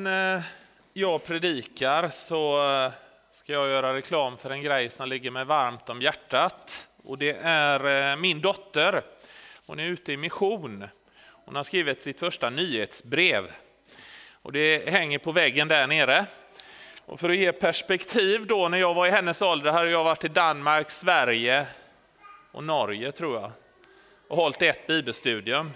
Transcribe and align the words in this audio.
När 0.00 0.42
jag 0.92 1.24
predikar 1.24 2.08
så 2.08 2.72
eh, 2.72 2.92
ska 3.32 3.52
jag 3.52 3.68
göra 3.68 3.94
reklam 3.94 4.38
för 4.38 4.50
en 4.50 4.62
grej 4.62 4.90
som 4.90 5.08
ligger 5.08 5.30
mig 5.30 5.44
varmt 5.44 5.88
om 5.88 6.02
hjärtat. 6.02 6.88
Och 7.04 7.18
det 7.18 7.36
är 7.42 8.10
eh, 8.12 8.16
min 8.16 8.40
dotter. 8.40 9.02
Hon 9.66 9.80
är 9.80 9.84
ute 9.84 10.12
i 10.12 10.16
mission. 10.16 10.86
Hon 11.44 11.56
har 11.56 11.64
skrivit 11.64 12.02
sitt 12.02 12.18
första 12.18 12.50
nyhetsbrev. 12.50 13.50
Och 14.32 14.52
det 14.52 14.90
hänger 14.90 15.18
på 15.18 15.32
väggen 15.32 15.68
där 15.68 15.86
nere. 15.86 16.26
Och 17.06 17.20
för 17.20 17.28
att 17.28 17.36
ge 17.36 17.52
perspektiv 17.52 18.46
då, 18.46 18.68
när 18.68 18.78
jag 18.78 18.94
var 18.94 19.06
i 19.06 19.10
hennes 19.10 19.42
ålder 19.42 19.72
hade 19.72 19.90
jag 19.90 20.04
varit 20.04 20.24
i 20.24 20.28
Danmark, 20.28 20.90
Sverige 20.90 21.66
och 22.52 22.64
Norge 22.64 23.12
tror 23.12 23.40
jag. 23.40 23.50
Och 24.28 24.36
hållit 24.36 24.62
ett 24.62 24.86
bibelstudium. 24.86 25.70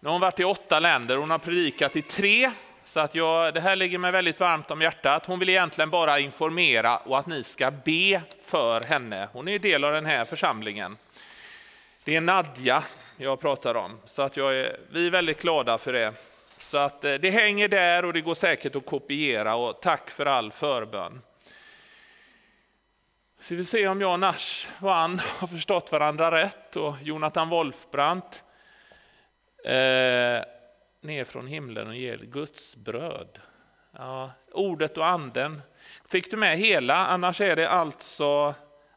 Nu 0.00 0.08
har 0.08 0.12
hon 0.12 0.20
varit 0.20 0.40
i 0.40 0.44
åtta 0.44 0.80
länder, 0.80 1.16
hon 1.16 1.30
har 1.30 1.38
predikat 1.38 1.96
i 1.96 2.02
tre 2.02 2.50
så 2.84 3.00
att 3.00 3.14
jag, 3.14 3.54
det 3.54 3.60
här 3.60 3.76
ligger 3.76 3.98
mig 3.98 4.12
väldigt 4.12 4.40
varmt 4.40 4.70
om 4.70 4.82
hjärtat. 4.82 5.26
Hon 5.26 5.38
vill 5.38 5.48
egentligen 5.48 5.90
bara 5.90 6.18
informera 6.18 6.96
och 6.96 7.18
att 7.18 7.26
ni 7.26 7.42
ska 7.42 7.70
be 7.70 8.22
för 8.44 8.80
henne. 8.80 9.28
Hon 9.32 9.48
är 9.48 9.58
del 9.58 9.84
av 9.84 9.92
den 9.92 10.06
här 10.06 10.24
församlingen. 10.24 10.96
Det 12.04 12.16
är 12.16 12.20
Nadja 12.20 12.82
jag 13.16 13.40
pratar 13.40 13.74
om, 13.74 14.00
så 14.04 14.22
att 14.22 14.36
jag 14.36 14.54
är, 14.54 14.76
vi 14.90 15.06
är 15.06 15.10
väldigt 15.10 15.42
glada 15.42 15.78
för 15.78 15.92
det. 15.92 16.14
Så 16.58 16.78
att 16.78 17.04
eh, 17.04 17.14
det 17.14 17.30
hänger 17.30 17.68
där 17.68 18.04
och 18.04 18.12
det 18.12 18.20
går 18.20 18.34
säkert 18.34 18.76
att 18.76 18.86
kopiera 18.86 19.54
och 19.54 19.80
tack 19.82 20.10
för 20.10 20.26
all 20.26 20.52
förbön. 20.52 21.22
Så 23.40 23.54
vi 23.54 23.64
se 23.64 23.88
om 23.88 24.00
jag 24.00 24.12
och 24.12 24.20
Nash 24.20 24.68
vann 24.78 25.18
har 25.38 25.46
förstått 25.46 25.92
varandra 25.92 26.30
rätt 26.30 26.76
och 26.76 26.94
Jonathan 27.02 27.48
Wolfbrandt 27.48 28.42
eh, 29.64 30.42
ner 31.02 31.24
från 31.24 31.46
himlen 31.46 31.88
och 31.88 31.96
ger 31.96 32.18
Guds 32.18 32.76
bröd. 32.76 33.40
Ja, 33.92 34.32
ordet 34.52 34.96
och 34.96 35.06
anden. 35.06 35.62
Fick 36.08 36.30
du 36.30 36.36
med 36.36 36.58
hela? 36.58 37.06
Annars 37.06 37.40
är 37.40 37.56
det 37.56 37.68
alltså 37.68 38.54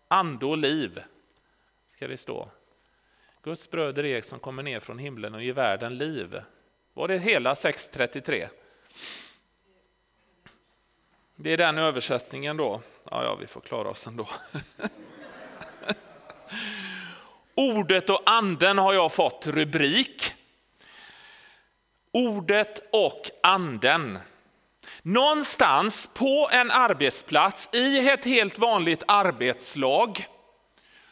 ande 0.08 0.46
och 0.46 0.58
liv. 0.58 1.04
Ska 1.88 2.08
det 2.08 2.18
stå. 2.18 2.50
Guds 3.44 3.70
bröd 3.70 3.98
är 3.98 4.04
det 4.04 4.26
som 4.26 4.40
kommer 4.40 4.64
ner 4.64 4.80
från 4.80 5.00
himlen 5.00 5.36
och 5.36 5.44
ger 5.44 5.54
världen 5.54 5.98
liv. 5.98 6.42
Var 6.94 7.08
det 7.08 7.18
hela 7.18 7.56
633? 7.56 8.48
Det 11.36 11.50
är 11.50 11.58
den 11.58 11.78
översättningen 11.78 12.58
då. 12.58 12.82
Ja, 13.12 13.24
ja, 13.24 13.36
vi 13.36 13.48
får 13.48 13.62
klara 13.62 13.90
oss 13.90 14.08
ändå. 14.08 14.28
Ordet 17.56 18.10
och 18.10 18.22
anden 18.26 18.78
har 18.78 18.94
jag 18.94 19.12
fått 19.12 19.48
rubrik. 19.48 20.36
Ordet 22.16 22.90
och 22.92 23.30
anden. 23.44 24.20
Någonstans 25.02 26.10
på 26.14 26.50
en 26.52 26.72
arbetsplats 26.72 27.70
i 27.74 28.10
ett 28.10 28.26
helt 28.26 28.60
vanligt 28.60 29.04
arbetslag 29.08 30.28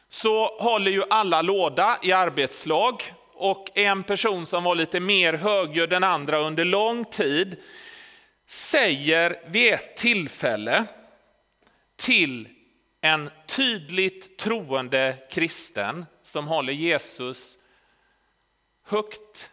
så 0.09 0.45
håller 0.45 0.91
ju 0.91 1.03
alla 1.09 1.41
låda 1.41 1.99
i 2.03 2.11
arbetslag 2.11 3.03
och 3.33 3.77
en 3.77 4.03
person 4.03 4.45
som 4.45 4.63
var 4.63 4.75
lite 4.75 4.99
mer 4.99 5.33
högljudd 5.33 5.93
än 5.93 6.03
andra 6.03 6.37
under 6.37 6.65
lång 6.65 7.05
tid 7.05 7.55
säger 8.47 9.39
vid 9.47 9.73
ett 9.73 9.97
tillfälle 9.97 10.85
till 11.95 12.49
en 13.01 13.29
tydligt 13.47 14.37
troende 14.37 15.17
kristen 15.31 16.05
som 16.23 16.47
håller 16.47 16.73
Jesus 16.73 17.57
högt 18.85 19.49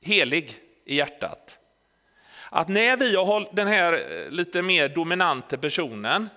helig 0.00 0.64
i 0.88 0.96
hjärtat. 0.96 1.58
Att 2.50 2.68
när 2.68 2.96
vi 2.96 3.16
har 3.16 3.48
den 3.52 3.66
här 3.66 3.92
eh, 3.92 4.30
lite 4.30 4.62
mer 4.62 4.88
dominanta 4.88 5.58
personen, 5.58 6.28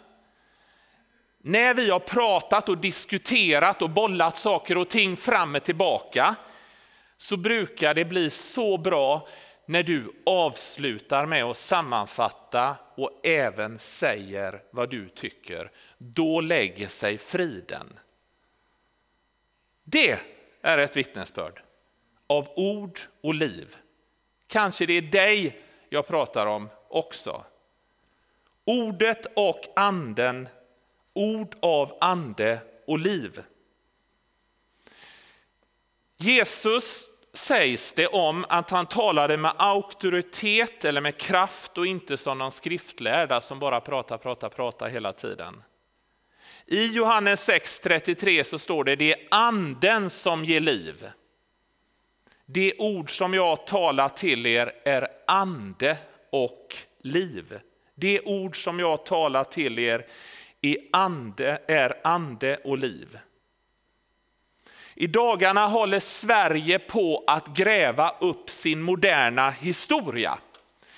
när 1.44 1.74
vi 1.74 1.90
har 1.90 2.00
pratat 2.00 2.70
och 2.70 2.78
diskuterat 2.78 3.82
och 3.82 3.90
bollat 3.90 4.38
saker 4.38 4.78
och 4.78 4.90
ting 4.90 5.18
fram 5.18 5.56
och 5.56 5.64
tillbaka, 5.64 6.36
så 7.18 7.38
brukar 7.38 7.94
det 7.94 8.06
bli 8.06 8.30
så 8.30 8.78
bra 8.78 9.28
när 9.66 9.84
du 9.84 10.12
avslutar 10.26 11.26
med 11.26 11.44
att 11.44 11.58
sammanfatta 11.58 12.76
och 12.96 13.20
även 13.24 13.80
säger 13.80 14.62
vad 14.72 14.90
du 14.90 15.10
tycker. 15.10 15.72
Då 15.98 16.42
lägger 16.42 16.88
sig 16.88 17.18
friden. 17.18 18.00
Det 19.84 20.20
är 20.62 20.78
ett 20.78 20.98
vittnesbörd 20.98 21.62
av 22.28 22.48
ord 22.56 23.00
och 23.22 23.34
liv. 23.34 23.76
Kanske 24.52 24.86
det 24.86 24.94
är 24.94 25.02
dig 25.02 25.62
jag 25.90 26.08
pratar 26.08 26.46
om 26.46 26.70
också. 26.90 27.44
Ordet 28.66 29.26
och 29.36 29.62
anden, 29.76 30.50
ord 31.14 31.56
av 31.62 31.98
ande 32.02 32.60
och 32.88 33.00
liv. 33.00 33.44
Jesus 36.18 37.06
sägs 37.34 37.94
det 37.94 38.08
om 38.08 38.46
att 38.50 38.70
han 38.70 38.86
talade 38.86 39.38
med 39.38 39.54
auktoritet 39.58 40.86
eller 40.86 41.02
med 41.02 41.18
kraft 41.18 41.78
och 41.78 41.86
inte 41.88 42.18
som 42.18 42.38
någon 42.38 42.52
skriftlärda 42.52 43.42
som 43.42 43.60
bara 43.60 43.82
pratar, 43.82 44.18
pratar, 44.18 44.50
pratar 44.50 44.90
hela 44.90 45.14
tiden. 45.14 45.64
I 46.66 46.96
Johannes 46.96 47.50
6.33 47.50 48.44
så 48.44 48.60
står 48.60 48.84
det, 48.84 48.96
det 48.96 49.14
är 49.14 49.28
anden 49.32 50.10
som 50.10 50.46
ger 50.46 50.60
liv. 50.60 51.12
Det 52.54 52.74
ord 52.78 53.18
som 53.18 53.34
jag 53.34 53.68
talar 53.68 54.10
till 54.10 54.46
er 54.46 54.72
är 54.84 55.08
ande 55.28 55.98
och 56.30 56.76
liv. 57.02 57.60
Det 57.96 58.22
ord 58.22 58.64
som 58.64 58.80
jag 58.80 59.06
talar 59.06 59.44
till 59.44 59.80
er 59.80 60.06
är 60.62 60.78
ande, 60.94 61.62
är 61.68 62.02
ande 62.04 62.58
och 62.58 62.78
liv. 62.78 63.20
I 64.96 65.08
dagarna 65.08 65.68
håller 65.68 66.00
Sverige 66.00 66.80
på 66.80 67.24
att 67.28 67.48
gräva 67.48 68.16
upp 68.20 68.50
sin 68.50 68.82
moderna 68.82 69.50
historia. 69.50 70.40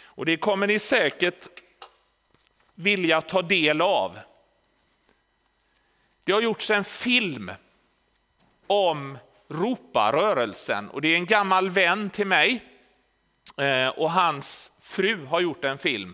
Och 0.03 0.25
det 0.25 0.37
kommer 0.37 0.67
ni 0.67 0.79
säkert 0.79 1.47
vilja 2.75 3.21
ta 3.21 3.41
del 3.41 3.81
av. 3.81 4.19
Det 6.23 6.31
har 6.31 6.41
gjorts 6.41 6.69
en 6.69 6.83
film 6.83 7.51
om 8.67 9.17
Roparörelsen 9.53 10.89
och 10.89 11.01
det 11.01 11.07
är 11.07 11.15
en 11.15 11.25
gammal 11.25 11.69
vän 11.69 12.09
till 12.09 12.27
mig 12.27 12.63
eh, 13.57 13.87
och 13.87 14.11
hans 14.11 14.71
fru 14.81 15.25
har 15.25 15.39
gjort 15.39 15.65
en 15.65 15.77
film. 15.77 16.13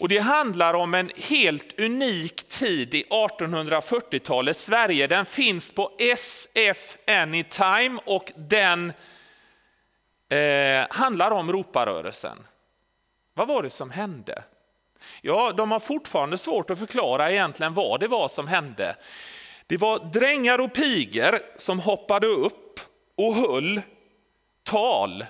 Och 0.00 0.08
det 0.08 0.18
handlar 0.18 0.74
om 0.74 0.94
en 0.94 1.10
helt 1.16 1.78
unik 1.78 2.48
tid 2.48 2.94
i 2.94 3.04
1840-talets 3.10 4.64
Sverige. 4.64 5.06
Den 5.06 5.26
finns 5.26 5.72
på 5.72 5.92
SF 5.98 6.96
Anytime 7.06 8.00
och 8.04 8.32
den 8.36 8.92
eh, 10.28 10.86
handlar 10.90 11.30
om 11.30 11.52
Roparörelsen. 11.52 12.38
Vad 13.34 13.48
var 13.48 13.62
det 13.62 13.70
som 13.70 13.90
hände? 13.90 14.42
Ja, 15.20 15.52
de 15.52 15.70
har 15.70 15.80
fortfarande 15.80 16.38
svårt 16.38 16.70
att 16.70 16.78
förklara 16.78 17.30
egentligen 17.30 17.74
vad 17.74 18.00
det 18.00 18.08
var 18.08 18.28
som 18.28 18.48
hände. 18.48 18.96
Det 19.68 19.76
var 19.76 19.98
drängar 20.12 20.58
och 20.58 20.74
pigor 20.74 21.38
som 21.56 21.80
hoppade 21.80 22.26
upp 22.26 22.80
och 23.16 23.34
höll 23.34 23.80
tal, 24.62 25.26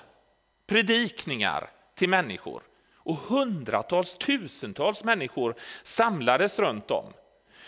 predikningar 0.67 1.69
till 1.95 2.09
människor. 2.09 2.63
Och 2.95 3.15
hundratals, 3.15 4.17
tusentals 4.17 5.03
människor 5.03 5.55
samlades 5.83 6.59
runt 6.59 6.91
om. 6.91 7.13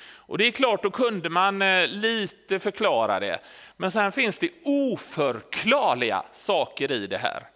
Och 0.03 0.37
det 0.37 0.47
är 0.47 0.51
klart, 0.51 0.83
då 0.83 0.91
kunde 0.91 1.29
man 1.29 1.61
eh, 1.61 1.87
lite 1.87 2.59
förklara 2.59 3.19
det. 3.19 3.39
Men 3.77 3.91
sen 3.91 4.11
finns 4.11 4.39
det 4.39 4.49
oförklarliga 4.65 6.23
saker 6.31 6.91
i 6.91 7.07
det 7.07 7.17
här. 7.17 7.49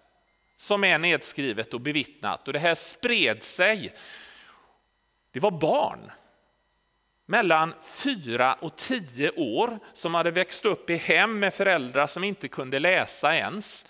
Som 0.57 0.83
är 0.83 0.99
nedskrivet 0.99 1.73
och 1.73 1.81
bevittnat. 1.81 2.47
Och 2.47 2.53
det 2.53 2.59
här 2.59 2.75
spred 2.75 3.43
sig. 3.43 3.93
Det 5.31 5.39
var 5.39 5.51
barn 5.51 6.11
mellan 7.25 7.73
fyra 7.81 8.53
och 8.53 8.75
tio 8.75 9.31
år 9.31 9.79
som 9.93 10.13
hade 10.13 10.31
växt 10.31 10.65
upp 10.65 10.89
i 10.89 10.95
hem 10.95 11.39
med 11.39 11.53
föräldrar 11.53 12.07
som 12.07 12.23
inte 12.23 12.47
kunde 12.47 12.79
läsa 12.79 13.35
ens 13.35 13.85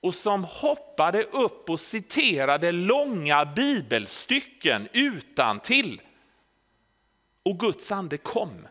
och 0.00 0.14
som 0.14 0.44
hoppade 0.44 1.22
upp 1.22 1.70
och 1.70 1.80
citerade 1.80 2.72
långa 2.72 3.44
bibelstycken 3.44 4.88
utan 4.92 5.60
till. 5.60 6.00
Och 7.42 7.58
Guds 7.58 7.92
ande 7.92 8.16
kom. 8.16 8.68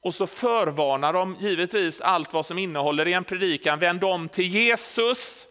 Och 0.00 0.14
så 0.14 0.26
förvarnar 0.26 1.12
de 1.12 1.36
givetvis 1.40 2.00
allt 2.00 2.32
vad 2.32 2.46
som 2.46 2.58
innehåller 2.58 3.08
i 3.08 3.12
en 3.12 3.24
predikan. 3.24 3.78
Vänd 3.78 4.04
om 4.04 4.28
till 4.28 4.54
Jesus, 4.54 5.46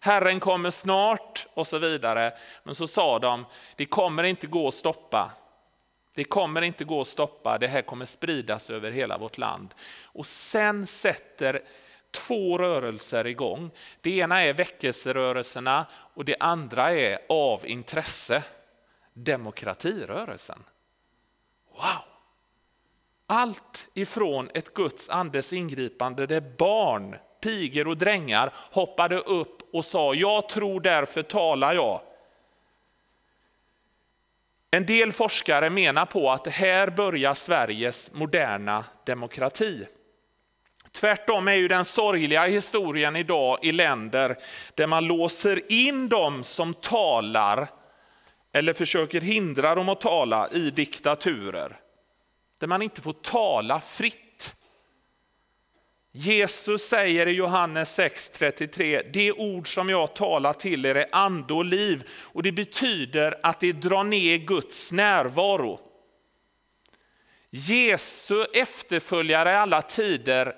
Herren 0.00 0.40
kommer 0.40 0.70
snart 0.70 1.46
och 1.54 1.66
så 1.66 1.78
vidare. 1.78 2.32
Men 2.64 2.74
så 2.74 2.86
sa 2.86 3.18
de, 3.18 3.44
det 3.76 3.84
kommer 3.84 4.24
inte 4.24 4.46
gå 4.46 4.68
att 4.68 4.74
stoppa. 4.74 5.30
Det 6.16 6.24
kommer 6.24 6.62
inte 6.62 6.84
gå 6.84 7.00
att 7.00 7.08
stoppa, 7.08 7.58
det 7.58 7.66
här 7.66 7.82
kommer 7.82 8.04
spridas 8.04 8.70
över 8.70 8.90
hela 8.90 9.18
vårt 9.18 9.38
land. 9.38 9.74
Och 10.02 10.26
sen 10.26 10.86
sätter 10.86 11.62
två 12.10 12.58
rörelser 12.58 13.26
igång. 13.26 13.70
Det 14.00 14.18
ena 14.18 14.42
är 14.42 14.54
väckelserörelserna 14.54 15.86
och 16.14 16.24
det 16.24 16.36
andra 16.40 16.92
är 16.92 17.18
av 17.28 17.66
intresse, 17.66 18.42
demokratirörelsen. 19.12 20.64
Wow! 21.72 22.02
Allt 23.26 23.88
ifrån 23.94 24.50
ett 24.54 24.74
Guds 24.74 25.08
andes 25.08 25.52
ingripande 25.52 26.26
där 26.26 26.40
barn, 26.58 27.16
pigor 27.40 27.88
och 27.88 27.96
drängar 27.96 28.52
hoppade 28.54 29.18
upp 29.18 29.74
och 29.74 29.84
sa 29.84 30.14
jag 30.14 30.48
tror 30.48 30.80
därför 30.80 31.22
talar 31.22 31.74
jag. 31.74 32.00
En 34.76 34.86
del 34.86 35.12
forskare 35.12 35.70
menar 35.70 36.06
på 36.06 36.30
att 36.30 36.46
här 36.46 36.90
börjar 36.90 37.34
Sveriges 37.34 38.12
moderna 38.12 38.84
demokrati. 39.06 39.86
Tvärtom 40.92 41.48
är 41.48 41.52
ju 41.52 41.68
den 41.68 41.84
sorgliga 41.84 42.44
historien 42.44 43.16
idag 43.16 43.58
i 43.62 43.72
länder 43.72 44.36
där 44.74 44.86
man 44.86 45.04
låser 45.04 45.72
in 45.72 46.08
dem 46.08 46.44
som 46.44 46.74
talar 46.74 47.68
eller 48.52 48.72
försöker 48.72 49.20
hindra 49.20 49.74
dem 49.74 49.88
att 49.88 50.00
tala 50.00 50.48
i 50.48 50.70
diktaturer. 50.70 51.76
Där 52.58 52.66
man 52.66 52.82
inte 52.82 53.00
får 53.00 53.12
tala 53.12 53.80
fritt. 53.80 54.25
Jesus 56.18 56.88
säger 56.88 57.28
i 57.28 57.32
Johannes 57.32 57.98
6.33, 57.98 59.10
det 59.12 59.32
ord 59.32 59.74
som 59.74 59.88
jag 59.88 60.14
talar 60.14 60.52
till 60.52 60.86
er 60.86 60.94
är 60.94 61.06
ande 61.12 61.54
och 61.54 61.64
liv 61.64 62.08
och 62.10 62.42
det 62.42 62.52
betyder 62.52 63.40
att 63.42 63.60
det 63.60 63.72
drar 63.72 64.04
ner 64.04 64.36
Guds 64.36 64.92
närvaro. 64.92 65.80
Jesu 67.50 68.44
efterföljare 68.44 69.50
i 69.50 69.54
alla 69.54 69.82
tider 69.82 70.56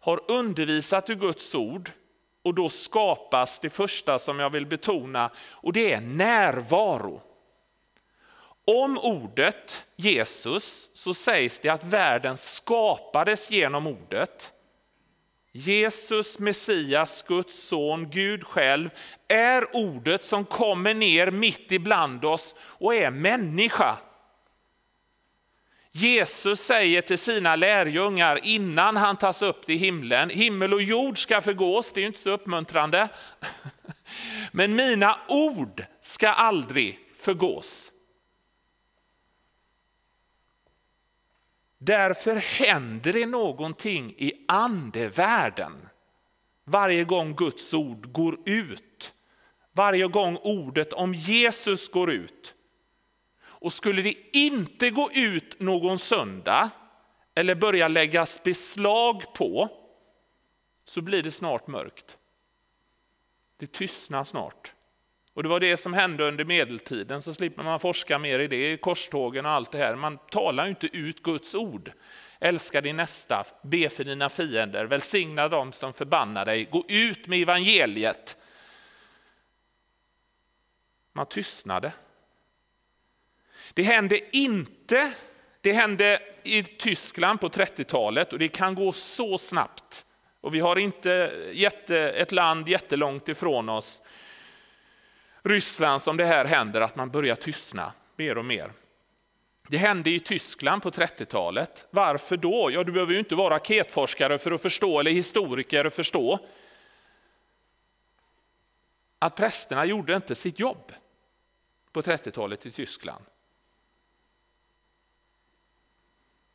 har 0.00 0.20
undervisat 0.30 1.10
ur 1.10 1.14
Guds 1.14 1.54
ord 1.54 1.90
och 2.44 2.54
då 2.54 2.68
skapas 2.68 3.60
det 3.60 3.70
första 3.70 4.18
som 4.18 4.40
jag 4.40 4.50
vill 4.50 4.66
betona 4.66 5.30
och 5.38 5.72
det 5.72 5.92
är 5.92 6.00
närvaro. 6.00 7.22
Om 8.66 8.98
ordet 8.98 9.86
Jesus 9.96 10.90
så 10.94 11.14
sägs 11.14 11.58
det 11.58 11.68
att 11.68 11.84
världen 11.84 12.36
skapades 12.36 13.50
genom 13.50 13.86
ordet. 13.86 14.52
Jesus, 15.52 16.38
Messias, 16.38 17.24
Guds 17.28 17.68
son, 17.68 18.10
Gud 18.10 18.44
själv 18.44 18.90
är 19.28 19.76
ordet 19.76 20.24
som 20.24 20.44
kommer 20.44 20.94
ner 20.94 21.30
mitt 21.30 21.72
ibland 21.72 22.24
oss 22.24 22.56
och 22.60 22.94
är 22.94 23.10
människa. 23.10 23.96
Jesus 25.92 26.60
säger 26.60 27.02
till 27.02 27.18
sina 27.18 27.56
lärjungar 27.56 28.40
innan 28.42 28.96
han 28.96 29.16
tas 29.16 29.42
upp 29.42 29.66
till 29.66 29.78
himlen, 29.78 30.30
himmel 30.30 30.74
och 30.74 30.82
jord 30.82 31.22
ska 31.22 31.40
förgås, 31.40 31.92
det 31.92 32.02
är 32.02 32.06
inte 32.06 32.20
så 32.20 32.30
uppmuntrande. 32.30 33.08
Men 34.52 34.74
mina 34.74 35.18
ord 35.28 35.84
ska 36.02 36.28
aldrig 36.28 36.98
förgås. 37.20 37.92
Därför 41.82 42.36
händer 42.36 43.12
det 43.12 43.26
någonting 43.26 44.14
i 44.18 44.44
andevärlden 44.48 45.88
varje 46.64 47.04
gång 47.04 47.34
Guds 47.34 47.74
ord 47.74 48.12
går 48.12 48.38
ut. 48.46 49.14
Varje 49.72 50.06
gång 50.08 50.36
ordet 50.36 50.92
om 50.92 51.14
Jesus 51.14 51.88
går 51.88 52.10
ut. 52.10 52.54
Och 53.42 53.72
skulle 53.72 54.02
det 54.02 54.14
inte 54.36 54.90
gå 54.90 55.10
ut 55.12 55.60
någon 55.60 55.98
söndag 55.98 56.70
eller 57.34 57.54
börja 57.54 57.88
läggas 57.88 58.42
beslag 58.42 59.34
på 59.34 59.68
så 60.84 61.02
blir 61.02 61.22
det 61.22 61.30
snart 61.30 61.66
mörkt. 61.66 62.18
Det 63.56 63.72
tystnar 63.72 64.24
snart. 64.24 64.74
Och 65.40 65.44
det 65.44 65.48
var 65.48 65.60
det 65.60 65.76
som 65.76 65.94
hände 65.94 66.24
under 66.24 66.44
medeltiden, 66.44 67.22
så 67.22 67.34
slipper 67.34 67.62
man 67.62 67.80
forska 67.80 68.18
mer 68.18 68.38
i 68.38 68.46
det, 68.46 68.76
korstågen 68.76 69.46
och 69.46 69.52
allt 69.52 69.72
det 69.72 69.78
här. 69.78 69.94
Man 69.94 70.18
talar 70.30 70.64
ju 70.64 70.70
inte 70.70 70.96
ut 70.96 71.22
Guds 71.22 71.54
ord. 71.54 71.92
Älska 72.40 72.80
din 72.80 72.96
nästa, 72.96 73.44
be 73.62 73.88
för 73.88 74.04
dina 74.04 74.28
fiender, 74.28 74.84
välsigna 74.84 75.48
dem 75.48 75.72
som 75.72 75.92
förbannar 75.92 76.44
dig, 76.44 76.64
gå 76.64 76.84
ut 76.88 77.26
med 77.26 77.42
evangeliet. 77.42 78.36
Man 81.12 81.26
tystnade. 81.26 81.92
Det 83.74 83.82
hände 83.82 84.36
inte, 84.36 85.12
det 85.60 85.72
hände 85.72 86.22
i 86.42 86.62
Tyskland 86.62 87.40
på 87.40 87.48
30-talet 87.48 88.32
och 88.32 88.38
det 88.38 88.48
kan 88.48 88.74
gå 88.74 88.92
så 88.92 89.38
snabbt. 89.38 90.06
Och 90.40 90.54
vi 90.54 90.60
har 90.60 90.78
inte 90.78 91.32
jätte, 91.52 91.98
ett 91.98 92.32
land 92.32 92.68
jättelångt 92.68 93.28
ifrån 93.28 93.68
oss 93.68 94.02
Ryssland 95.42 96.02
som 96.02 96.16
det 96.16 96.24
här 96.24 96.44
händer, 96.44 96.80
att 96.80 96.96
man 96.96 97.10
börjar 97.10 97.36
tystna 97.36 97.92
mer 98.16 98.38
och 98.38 98.44
mer. 98.44 98.72
Det 99.68 99.76
hände 99.76 100.10
i 100.10 100.20
Tyskland 100.20 100.82
på 100.82 100.90
30-talet. 100.90 101.86
Varför 101.90 102.36
då? 102.36 102.70
Ja, 102.72 102.84
du 102.84 102.92
behöver 102.92 103.12
ju 103.12 103.18
inte 103.18 103.34
vara 103.34 103.54
raketforskare 103.54 104.38
för 104.38 104.52
att 104.52 104.62
förstå, 104.62 105.00
eller 105.00 105.10
historiker 105.10 105.84
att 105.84 105.94
förstå. 105.94 106.38
Att 109.18 109.36
prästerna 109.36 109.84
gjorde 109.84 110.16
inte 110.16 110.34
sitt 110.34 110.58
jobb 110.58 110.92
på 111.92 112.02
30-talet 112.02 112.66
i 112.66 112.70
Tyskland. 112.70 113.24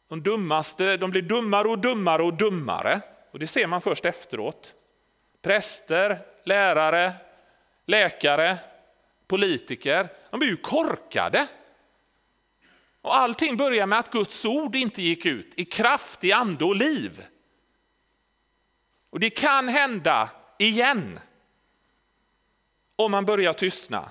De 0.07 0.23
dummaste 0.23 0.97
de 0.97 1.11
blir 1.11 1.21
dummare 1.21 1.67
och 1.67 1.79
dummare 1.79 2.23
och 2.23 2.33
dummare. 2.33 3.01
Och 3.31 3.39
det 3.39 3.47
ser 3.47 3.67
man 3.67 3.81
först 3.81 4.05
efteråt. 4.05 4.75
Präster, 5.41 6.19
lärare, 6.43 7.13
läkare, 7.85 8.57
politiker, 9.27 10.09
de 10.31 10.41
är 10.41 10.45
ju 10.45 10.57
korkade. 10.57 11.47
Och 13.01 13.15
allting 13.15 13.57
börjar 13.57 13.87
med 13.87 13.99
att 13.99 14.11
Guds 14.11 14.45
ord 14.45 14.75
inte 14.75 15.01
gick 15.01 15.25
ut 15.25 15.53
i 15.55 15.65
kraft, 15.65 16.23
i 16.23 16.31
ande 16.31 16.65
och 16.65 16.75
liv. 16.75 17.25
Och 19.09 19.19
det 19.19 19.29
kan 19.29 19.67
hända 19.67 20.29
igen 20.59 21.19
om 22.95 23.11
man 23.11 23.25
börjar 23.25 23.53
tystna. 23.53 24.09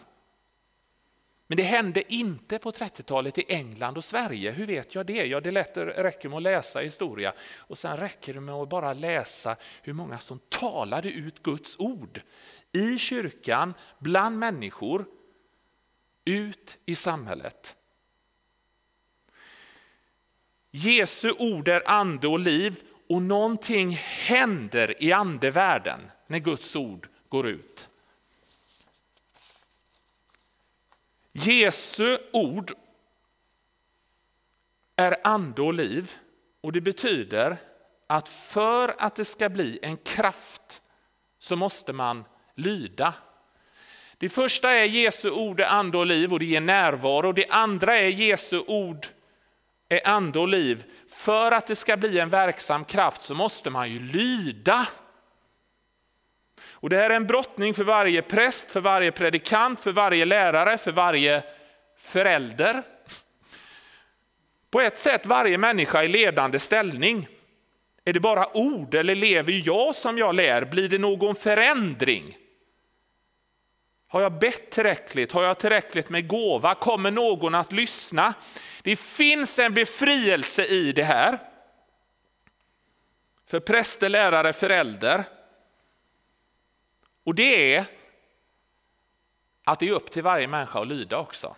Men 1.55 1.57
det 1.57 1.63
hände 1.63 2.13
inte 2.13 2.59
på 2.59 2.73
30-talet 2.73 3.39
i 3.39 3.45
England 3.49 3.97
och 3.97 4.05
Sverige. 4.05 4.51
Hur 4.51 4.67
vet 4.67 4.95
jag 4.95 5.07
det? 5.07 5.27
Ja, 5.27 5.41
det 5.41 5.51
räcker 5.51 6.29
med 6.29 6.37
att 6.37 6.43
läsa 6.43 6.81
historia 6.81 7.33
och 7.59 7.79
sen 7.79 7.97
räcker 7.97 8.35
det 8.35 8.41
med 8.41 8.55
att 8.55 8.69
bara 8.69 8.93
läsa 8.93 9.57
hur 9.83 9.93
många 9.93 10.19
som 10.19 10.39
talade 10.49 11.09
ut 11.11 11.43
Guds 11.43 11.79
ord 11.79 12.21
i 12.73 12.99
kyrkan, 12.99 13.75
bland 13.99 14.39
människor, 14.39 15.07
ut 16.25 16.79
i 16.87 16.95
samhället. 16.95 17.77
Jesu 20.71 21.33
ord 21.39 21.69
är 21.69 21.83
ande 21.91 22.29
och 22.29 22.41
liv 22.41 22.83
och 23.09 23.23
någonting 23.23 23.91
händer 24.01 25.03
i 25.03 25.13
andevärlden 25.13 26.01
när 26.27 26.39
Guds 26.39 26.77
ord 26.77 27.09
går 27.29 27.47
ut. 27.47 27.89
Jesu 31.37 32.19
ord 32.33 32.73
är 34.97 35.17
ande 35.25 35.63
och 35.63 35.75
liv 35.75 36.13
och 36.61 36.73
det 36.73 36.81
betyder 36.81 37.57
att 38.07 38.29
för 38.29 38.95
att 38.99 39.15
det 39.17 39.25
ska 39.25 39.49
bli 39.49 39.79
en 39.83 39.97
kraft 39.97 40.83
så 41.39 41.57
måste 41.57 41.93
man 41.93 42.25
lyda. 42.55 43.15
Det 44.19 44.29
första 44.29 44.73
är 44.73 44.85
Jesu 44.85 45.31
ord 45.31 45.61
är 45.61 45.67
ande 45.67 45.99
och 45.99 46.07
liv 46.07 46.33
och 46.33 46.39
det 46.39 46.45
ger 46.45 46.61
närvaro. 46.61 47.33
Det 47.33 47.47
andra 47.49 47.99
är 47.99 48.09
Jesu 48.09 48.63
ord 48.67 49.07
är 49.89 50.09
ande 50.09 50.39
och 50.39 50.49
liv. 50.49 50.85
För 51.09 51.53
att 51.53 51.67
det 51.67 51.77
ska 51.77 51.97
bli 51.97 52.19
en 52.19 52.31
verksam 52.31 52.85
kraft 52.85 53.23
så 53.23 53.35
måste 53.35 53.71
man 53.71 53.91
ju 53.91 53.99
lyda. 53.99 54.87
Och 56.85 56.91
det 56.91 56.97
här 56.97 57.11
är 57.11 57.17
en 57.17 57.27
brottning 57.27 57.75
för 57.75 57.85
varje 57.85 58.23
präst, 58.23 58.71
för 58.71 58.81
varje 58.81 59.13
predikant, 59.13 59.81
för 59.81 59.93
varje 59.93 60.25
lärare, 60.25 60.79
för 60.79 60.93
varje 60.93 61.43
förälder. 61.99 62.83
På 64.71 64.81
ett 64.81 64.99
sätt 64.99 65.27
varje 65.27 65.59
människa 65.59 66.05
i 66.05 66.09
ledande 66.09 66.59
ställning. 66.59 67.29
Är 68.05 68.13
det 68.13 68.21
bara 68.21 68.57
ord 68.57 68.95
eller 68.95 69.15
lever 69.15 69.63
jag 69.65 69.95
som 69.95 70.19
jag 70.19 70.35
lär? 70.35 70.65
Blir 70.65 70.89
det 70.89 70.99
någon 70.99 71.35
förändring? 71.35 72.37
Har 74.09 74.21
jag 74.21 74.39
bett 74.39 74.71
tillräckligt? 74.71 75.33
Har 75.33 75.43
jag 75.43 75.59
tillräckligt 75.59 76.09
med 76.09 76.29
gåva? 76.29 76.75
Kommer 76.75 77.11
någon 77.11 77.55
att 77.55 77.73
lyssna? 77.73 78.35
Det 78.83 78.97
finns 78.97 79.59
en 79.59 79.75
befrielse 79.75 80.65
i 80.65 80.93
det 80.93 81.05
här. 81.05 81.39
För 83.47 83.61
präster, 83.61 84.09
lärare, 84.09 84.53
förälder. 84.53 85.25
Och 87.25 87.35
det 87.35 87.75
är 87.75 87.87
att 89.65 89.81
det 89.81 89.89
är 89.89 89.93
upp 89.93 90.11
till 90.11 90.23
varje 90.23 90.49
människa 90.49 90.81
att 90.81 90.89
lyda 90.89 91.19
också. 91.19 91.57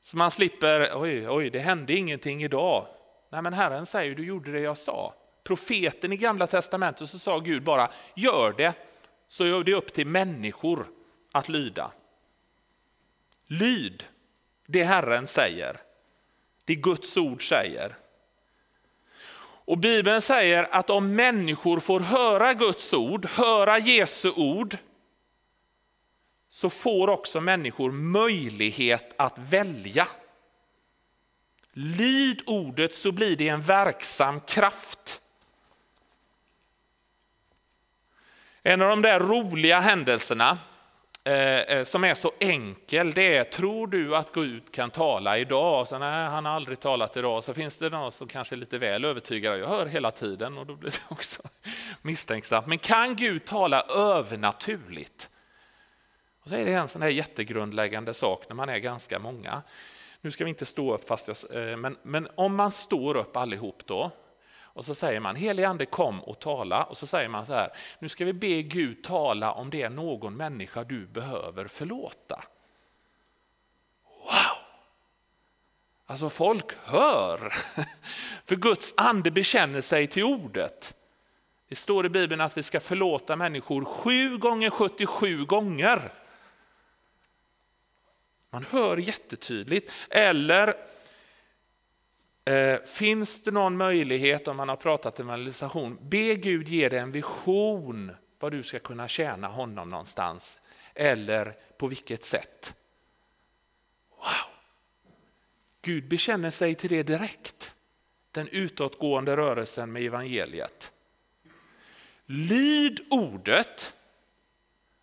Så 0.00 0.16
man 0.16 0.30
slipper, 0.30 0.90
oj, 0.94 1.28
oj, 1.28 1.50
det 1.50 1.58
hände 1.58 1.94
ingenting 1.94 2.44
idag. 2.44 2.86
Nej, 3.30 3.42
men 3.42 3.52
Herren 3.52 3.86
säger, 3.86 4.14
du 4.14 4.26
gjorde 4.26 4.52
det 4.52 4.60
jag 4.60 4.78
sa. 4.78 5.14
profeten 5.44 6.12
i 6.12 6.16
gamla 6.16 6.46
testamentet 6.46 7.10
så 7.10 7.18
sa 7.18 7.38
Gud 7.38 7.62
bara 7.62 7.90
gör 8.14 8.52
det 8.52 8.74
så 9.28 9.44
är 9.44 9.64
det 9.64 9.74
upp 9.74 9.92
till 9.92 10.06
människor 10.06 10.86
att 11.32 11.48
lyda. 11.48 11.92
Lyd 13.46 14.04
det 14.66 14.84
Herren 14.84 15.26
säger, 15.26 15.80
det 16.64 16.74
Guds 16.74 17.16
ord 17.16 17.48
säger. 17.48 17.96
Och 19.64 19.78
Bibeln 19.78 20.22
säger 20.22 20.68
att 20.70 20.90
om 20.90 21.14
människor 21.14 21.80
får 21.80 22.00
höra 22.00 22.54
Guds 22.54 22.92
ord, 22.92 23.26
höra 23.26 23.78
Jesu 23.78 24.30
ord, 24.30 24.76
så 26.48 26.70
får 26.70 27.08
också 27.08 27.40
människor 27.40 27.92
möjlighet 27.92 29.14
att 29.18 29.38
välja. 29.38 30.08
Lyd 31.72 32.42
ordet 32.46 32.94
så 32.94 33.12
blir 33.12 33.36
det 33.36 33.48
en 33.48 33.62
verksam 33.62 34.40
kraft. 34.40 35.20
En 38.62 38.82
av 38.82 38.88
de 38.88 39.02
där 39.02 39.20
roliga 39.20 39.80
händelserna 39.80 40.58
Eh, 41.26 41.60
eh, 41.60 41.84
som 41.84 42.04
är 42.04 42.14
så 42.14 42.32
enkel, 42.40 43.12
det 43.12 43.36
är 43.36 43.44
tror 43.44 43.86
du 43.86 44.16
att 44.16 44.32
Gud 44.32 44.72
kan 44.72 44.90
tala 44.90 45.38
idag? 45.38 45.88
Så, 45.88 45.98
nej, 45.98 46.28
han 46.28 46.44
har 46.44 46.52
aldrig 46.52 46.80
talat 46.80 47.16
idag. 47.16 47.44
Så 47.44 47.54
finns 47.54 47.76
det 47.76 47.90
någon 47.90 48.12
som 48.12 48.28
kanske 48.28 48.54
är 48.54 48.56
lite 48.56 48.78
väl 48.78 49.04
övertygad. 49.04 49.58
Jag 49.58 49.66
hör 49.66 49.86
hela 49.86 50.10
tiden 50.10 50.58
och 50.58 50.66
då 50.66 50.76
blir 50.76 50.90
det 50.90 51.00
också 51.08 51.42
misstänksamt. 52.02 52.66
Men 52.66 52.78
kan 52.78 53.16
Gud 53.16 53.44
tala 53.44 53.80
övernaturligt? 53.82 55.30
Och 56.42 56.48
så 56.48 56.56
är 56.56 56.64
det 56.64 56.72
en 56.72 56.88
sån 56.88 57.02
här 57.02 57.08
jättegrundläggande 57.08 58.14
sak 58.14 58.44
när 58.48 58.56
man 58.56 58.68
är 58.68 58.78
ganska 58.78 59.18
många. 59.18 59.62
Nu 60.20 60.30
ska 60.30 60.44
vi 60.44 60.50
inte 60.50 60.66
stå 60.66 60.94
upp, 60.94 61.08
fast 61.08 61.28
jag, 61.28 61.70
eh, 61.70 61.76
men, 61.76 61.96
men 62.02 62.28
om 62.34 62.54
man 62.54 62.72
står 62.72 63.16
upp 63.16 63.36
allihop 63.36 63.82
då 63.86 64.10
och 64.74 64.84
så 64.84 64.94
säger 64.94 65.20
man 65.20 65.36
helige 65.36 65.68
ande 65.68 65.86
kom 65.86 66.20
och 66.20 66.38
tala 66.38 66.84
och 66.84 66.96
så 66.96 67.06
säger 67.06 67.28
man 67.28 67.46
så 67.46 67.52
här, 67.52 67.70
nu 67.98 68.08
ska 68.08 68.24
vi 68.24 68.32
be 68.32 68.62
Gud 68.62 69.04
tala 69.04 69.52
om 69.52 69.70
det 69.70 69.82
är 69.82 69.90
någon 69.90 70.36
människa 70.36 70.84
du 70.84 71.06
behöver 71.06 71.66
förlåta. 71.66 72.44
Wow! 74.04 74.64
Alltså 76.06 76.30
folk 76.30 76.72
hör, 76.84 77.38
för 78.44 78.56
Guds 78.56 78.94
ande 78.96 79.30
bekänner 79.30 79.80
sig 79.80 80.06
till 80.06 80.24
ordet. 80.24 80.94
Det 81.68 81.76
står 81.76 82.06
i 82.06 82.08
Bibeln 82.08 82.40
att 82.40 82.56
vi 82.56 82.62
ska 82.62 82.80
förlåta 82.80 83.36
människor 83.36 83.84
sju 83.84 84.38
gånger 84.38 84.70
77 84.70 85.44
gånger. 85.44 86.12
Man 88.50 88.66
hör 88.70 88.96
jättetydligt. 88.96 89.92
Eller 90.10 90.74
eh, 92.44 92.82
finns 92.82 93.42
det 93.42 93.50
någon 93.50 93.76
möjlighet 93.76 94.48
om 94.48 94.56
man 94.56 94.68
har 94.68 94.76
pratat 94.76 95.20
evangelisation, 95.20 95.98
be 96.02 96.34
Gud 96.34 96.68
ge 96.68 96.88
dig 96.88 96.98
en 96.98 97.12
vision 97.12 98.12
vad 98.38 98.52
du 98.52 98.62
ska 98.62 98.78
kunna 98.78 99.08
tjäna 99.08 99.48
honom 99.48 99.90
någonstans 99.90 100.58
eller 100.94 101.56
på 101.78 101.86
vilket 101.86 102.24
sätt. 102.24 102.74
Wow! 104.10 104.54
Gud 105.82 106.08
bekänner 106.08 106.50
sig 106.50 106.74
till 106.74 106.90
det 106.90 107.02
direkt. 107.02 107.76
Den 108.30 108.48
utåtgående 108.48 109.36
rörelsen 109.36 109.92
med 109.92 110.02
evangeliet. 110.02 110.92
Lyd 112.26 113.00
ordet 113.10 113.94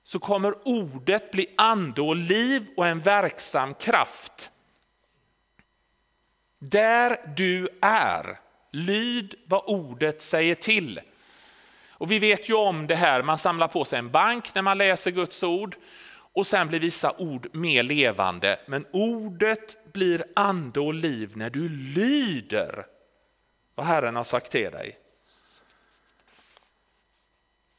så 0.03 0.19
kommer 0.19 0.67
ordet 0.67 1.31
bli 1.31 1.53
ande 1.57 2.01
och 2.01 2.15
liv 2.15 2.67
och 2.77 2.88
en 2.88 3.00
verksam 3.00 3.74
kraft. 3.74 4.50
Där 6.63 7.34
du 7.36 7.70
är, 7.82 8.39
lyd 8.72 9.36
vad 9.46 9.63
ordet 9.65 10.22
säger 10.22 10.56
till. 10.56 11.00
Och 11.89 12.12
vi 12.12 12.20
vet 12.20 12.50
ju 12.50 12.53
om 12.53 12.88
det 12.88 12.96
här, 12.96 13.24
man 13.24 13.38
samlar 13.38 13.68
på 13.68 13.86
sig 13.86 14.00
en 14.00 14.12
bank 14.12 14.56
när 14.56 14.62
man 14.62 14.77
läser 14.77 15.12
Guds 15.12 15.44
ord 15.44 15.75
och 16.34 16.48
sen 16.48 16.68
blir 16.68 16.80
vissa 16.80 17.12
ord 17.18 17.48
mer 17.53 17.84
levande. 17.84 18.60
Men 18.65 18.86
ordet 18.91 19.94
blir 19.94 20.25
ande 20.36 20.80
och 20.80 20.94
liv 20.94 21.38
när 21.38 21.50
du 21.50 21.70
lyder 21.70 22.86
vad 23.75 23.86
Herren 23.86 24.15
har 24.15 24.24
sagt 24.24 24.51
till 24.51 24.72
dig. 24.72 24.98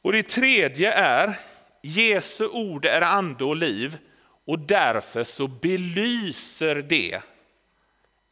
Och 0.01 0.11
det 0.11 0.23
tredje 0.23 0.91
är 0.91 1.39
Jesu 1.81 2.47
ord 2.47 2.85
är 2.85 3.01
ande 3.01 3.43
och 3.43 3.55
liv 3.55 3.97
och 4.45 4.59
därför 4.59 5.23
så 5.23 5.47
belyser 5.47 6.75
det 6.75 7.21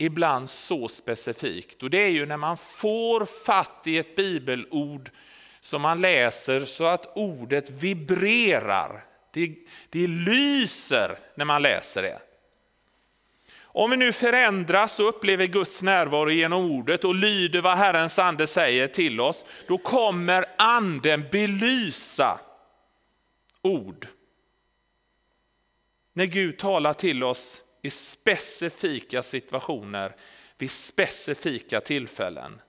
ibland 0.01 0.49
så 0.49 0.87
specifikt. 0.87 1.83
Och 1.83 1.89
det 1.89 2.03
är 2.03 2.09
ju 2.09 2.25
när 2.25 2.37
man 2.37 2.57
får 2.57 3.25
fatt 3.25 3.81
i 3.85 3.97
ett 3.97 4.15
bibelord 4.15 5.11
som 5.61 5.81
man 5.81 6.01
läser 6.01 6.65
så 6.65 6.85
att 6.85 7.17
ordet 7.17 7.69
vibrerar. 7.69 9.05
Det, 9.33 9.55
det 9.89 10.07
lyser 10.07 11.17
när 11.35 11.45
man 11.45 11.61
läser 11.61 12.01
det. 12.01 12.19
Om 13.73 13.89
vi 13.89 13.97
nu 13.97 14.13
förändras 14.13 14.99
och 14.99 15.09
upplever 15.09 15.45
Guds 15.45 15.81
närvaro 15.81 16.29
genom 16.29 16.71
ordet 16.71 17.03
och 17.03 17.15
lyder 17.15 17.61
vad 17.61 17.77
Herrens 17.77 18.19
ande 18.19 18.47
säger 18.47 18.87
till 18.87 19.21
oss, 19.21 19.45
då 19.67 19.77
kommer 19.77 20.45
anden 20.57 21.25
belysa 21.31 22.39
ord. 23.61 24.07
När 26.13 26.25
Gud 26.25 26.59
talar 26.59 26.93
till 26.93 27.23
oss 27.23 27.61
i 27.81 27.89
specifika 27.89 29.23
situationer 29.23 30.15
vid 30.57 30.71
specifika 30.71 31.81
tillfällen. 31.81 32.61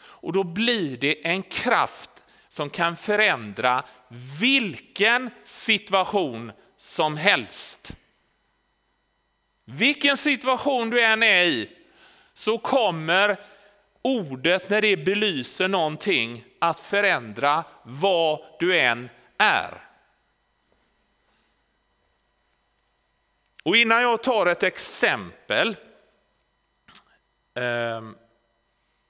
Och 0.00 0.32
då 0.32 0.44
blir 0.44 0.96
det 0.96 1.26
en 1.26 1.42
kraft 1.42 2.10
som 2.48 2.70
kan 2.70 2.96
förändra 2.96 3.84
vilken 4.40 5.30
situation 5.44 6.52
som 6.76 7.16
helst. 7.16 7.96
Vilken 9.64 10.16
situation 10.16 10.90
du 10.90 11.04
än 11.04 11.22
är 11.22 11.44
i 11.44 11.70
så 12.34 12.58
kommer 12.58 13.40
ordet 14.02 14.70
när 14.70 14.80
det 14.80 14.96
belyser 14.96 15.68
någonting 15.68 16.44
att 16.58 16.80
förändra 16.80 17.64
vad 17.82 18.40
du 18.58 18.78
än 18.78 19.08
är. 19.38 19.89
Och 23.62 23.76
innan 23.76 24.02
jag 24.02 24.22
tar 24.22 24.46
ett 24.46 24.62
exempel 24.62 25.76
eh, 27.54 28.02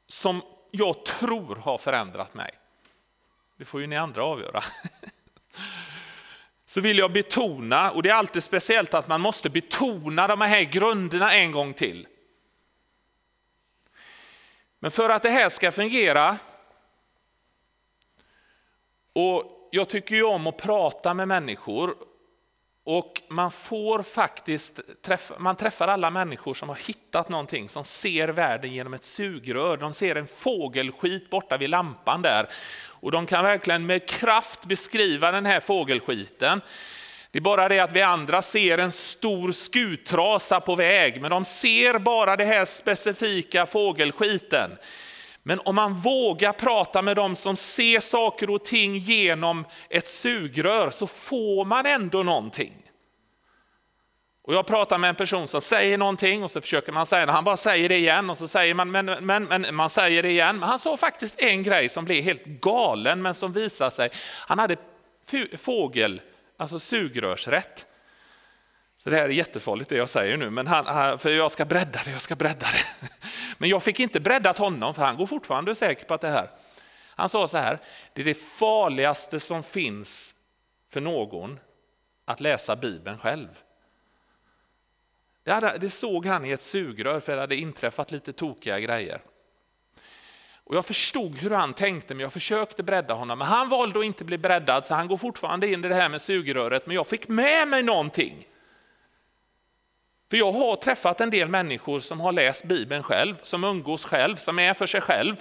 som 0.07 0.43
jag 0.71 1.05
tror 1.05 1.57
har 1.57 1.79
förändrat 1.79 2.35
mig, 2.35 2.51
det 3.57 3.65
får 3.65 3.81
ju 3.81 3.87
ni 3.87 3.97
andra 3.97 4.25
avgöra, 4.25 4.63
så 6.67 6.81
vill 6.81 6.99
jag 6.99 7.13
betona, 7.13 7.91
och 7.91 8.03
det 8.03 8.11
är 8.11 8.15
alltid 8.15 8.45
speciellt 8.45 8.95
att 8.95 9.09
man 9.09 9.21
måste 9.21 9.51
betona 9.51 10.27
de 10.27 10.41
här 10.41 10.63
grunderna 10.63 11.35
en 11.35 11.53
gång 11.53 11.75
till. 11.75 12.07
Men 14.79 14.91
för 14.91 15.11
att 15.11 15.23
det 15.23 15.31
här 15.31 15.49
ska 15.49 15.73
fungera, 15.73 16.39
och 19.13 19.69
jag 19.71 19.89
tycker 19.89 20.15
ju 20.15 20.23
om 20.23 20.47
att 20.47 20.57
prata 20.57 21.15
med 21.15 21.29
människor 21.29 22.10
och 22.91 23.23
man 23.29 23.51
får 23.51 24.03
faktiskt 24.03 24.81
träffa, 25.03 25.39
man 25.39 25.57
träffar 25.57 25.89
alla 25.89 26.11
människor 26.11 26.55
som 26.55 26.69
har 26.69 26.77
hittat 26.77 27.29
någonting, 27.29 27.69
som 27.69 27.85
ser 27.85 28.29
världen 28.29 28.73
genom 28.73 28.95
ett 28.95 29.05
sugrör. 29.05 29.77
De 29.77 29.95
ser 29.95 30.17
en 30.17 30.27
fågelskit 30.27 31.31
borta 31.31 31.57
vid 31.57 31.71
lampan 31.71 32.23
där. 32.23 32.49
Och 32.83 33.13
de 33.13 33.27
kan 33.27 33.45
verkligen 33.45 33.87
med 33.87 34.09
kraft 34.09 34.65
beskriva 34.65 35.31
den 35.31 35.47
här 35.47 35.61
fågelskiten. 35.61 36.61
Det 37.31 37.39
är 37.39 37.43
bara 37.43 37.69
det 37.69 37.79
att 37.81 37.93
vi 37.93 38.03
andra 38.03 38.43
ser 38.43 38.79
en 38.79 38.93
stor 38.93 39.53
skutrasa 39.53 40.61
på 40.61 40.75
väg, 40.75 41.21
men 41.21 41.31
de 41.31 41.45
ser 41.45 41.99
bara 41.99 42.37
den 42.37 42.49
här 42.49 42.65
specifika 42.65 43.67
fågelskiten. 43.67 44.71
Men 45.43 45.61
om 45.65 45.75
man 45.75 45.95
vågar 45.95 46.53
prata 46.53 47.03
med 47.03 47.17
dem 47.17 47.37
som 47.37 47.57
ser 47.57 48.01
saker 48.01 48.51
och 48.51 48.65
ting 48.65 48.97
genom 48.97 49.65
ett 49.91 50.07
sugrör 50.07 50.91
så 50.91 51.07
får 51.07 51.65
man 51.65 51.87
ändå 51.87 52.23
någonting. 52.23 52.91
Och 54.43 54.55
jag 54.55 54.67
pratar 54.67 54.99
med 54.99 55.09
en 55.09 55.15
person 55.15 55.49
som 55.49 55.61
säger 55.61 55.99
någonting 55.99 56.45
och 56.45 56.51
så 56.51 56.61
försöker 56.61 56.93
man 56.93 57.07
säga 57.07 57.27
det, 57.27 57.33
han 57.33 57.45
bara 57.45 57.57
säger 57.57 57.89
det 57.89 57.97
igen 57.97 58.31
och 58.31 58.39
så 58.39 58.49
säger 58.49 58.75
man, 58.75 58.91
men, 58.91 59.07
men, 59.07 59.45
men 59.45 59.75
man 59.75 59.91
säger 59.91 60.23
det 60.23 60.31
igen. 60.31 60.59
Men 60.59 60.69
han 60.69 60.79
sa 60.79 60.97
faktiskt 60.97 61.41
en 61.41 61.63
grej 61.63 61.89
som 61.89 62.05
blev 62.05 62.25
helt 62.25 62.45
galen 62.45 63.23
men 63.23 63.35
som 63.35 63.53
visade 63.53 63.91
sig, 63.91 64.11
han 64.47 64.59
hade 64.59 64.77
fågel, 65.59 66.21
alltså 66.57 66.79
sugrörsrätt. 66.79 67.87
Så 68.99 69.11
det 69.11 69.17
här 69.17 69.25
är 69.25 69.29
jättefarligt 69.29 69.91
det 69.91 69.97
jag 69.97 70.09
säger 70.11 70.37
nu, 70.37 70.51
men 70.51 70.67
han, 70.67 71.19
för 71.19 71.31
jag 71.31 71.53
ska 71.53 71.65
bredda 71.65 72.01
det, 72.05 72.11
jag 72.11 72.23
ska 72.23 72.37
bredda 72.37 72.67
det. 72.67 73.09
Men 73.61 73.69
jag 73.69 73.83
fick 73.83 74.01
inte 74.01 74.21
breddat 74.21 74.59
honom 74.59 74.95
för 74.95 75.03
han 75.03 75.17
går 75.17 75.27
fortfarande 75.27 75.75
säker 75.75 76.05
på 76.05 76.15
att 76.15 76.21
det 76.21 76.29
här. 76.29 76.51
Han 77.17 77.29
sa 77.29 77.49
så 77.49 77.59
här, 77.59 77.79
det 78.13 78.21
är 78.21 78.25
det 78.25 78.35
farligaste 78.35 79.41
som 79.41 79.63
finns 79.63 80.35
för 80.89 81.01
någon 81.01 81.59
att 82.25 82.41
läsa 82.41 82.77
Bibeln 82.77 83.19
själv. 83.19 83.49
Det, 85.45 85.53
hade, 85.53 85.79
det 85.79 85.91
såg 85.91 86.27
han 86.27 86.45
i 86.45 86.51
ett 86.51 86.63
sugrör 86.63 87.21
för 87.21 87.35
det 87.35 87.41
hade 87.41 87.57
inträffat 87.57 88.11
lite 88.11 88.33
tokiga 88.33 88.81
grejer. 88.81 89.21
Och 90.55 90.77
jag 90.77 90.87
förstod 90.87 91.35
hur 91.35 91.51
han 91.51 91.75
tänkte, 91.75 92.15
men 92.15 92.23
jag 92.23 92.33
försökte 92.33 92.83
bredda 92.83 93.15
honom. 93.15 93.39
Men 93.39 93.49
han 93.49 93.69
valde 93.69 93.99
att 93.99 94.05
inte 94.05 94.25
bli 94.25 94.39
breddad, 94.39 94.87
så 94.87 94.95
han 94.95 95.09
går 95.09 95.17
fortfarande 95.17 95.69
in 95.69 95.85
i 95.85 95.89
det 95.89 95.95
här 95.95 96.09
med 96.09 96.23
sugröret. 96.23 96.87
Men 96.87 96.97
jag 96.97 97.07
fick 97.07 97.29
med 97.29 97.69
mig 97.69 97.83
någonting. 97.83 98.47
För 100.31 100.37
jag 100.37 100.53
har 100.53 100.77
träffat 100.77 101.21
en 101.21 101.31
del 101.31 101.49
människor 101.49 102.01
som 102.01 102.21
har 102.21 102.33
läst 102.33 102.65
Bibeln 102.65 103.03
själv, 103.03 103.35
som 103.43 103.65
umgås 103.65 104.05
själv, 104.05 104.37
som 104.37 104.59
är 104.59 104.75
för 104.75 104.87
sig 104.87 105.01
själv 105.01 105.37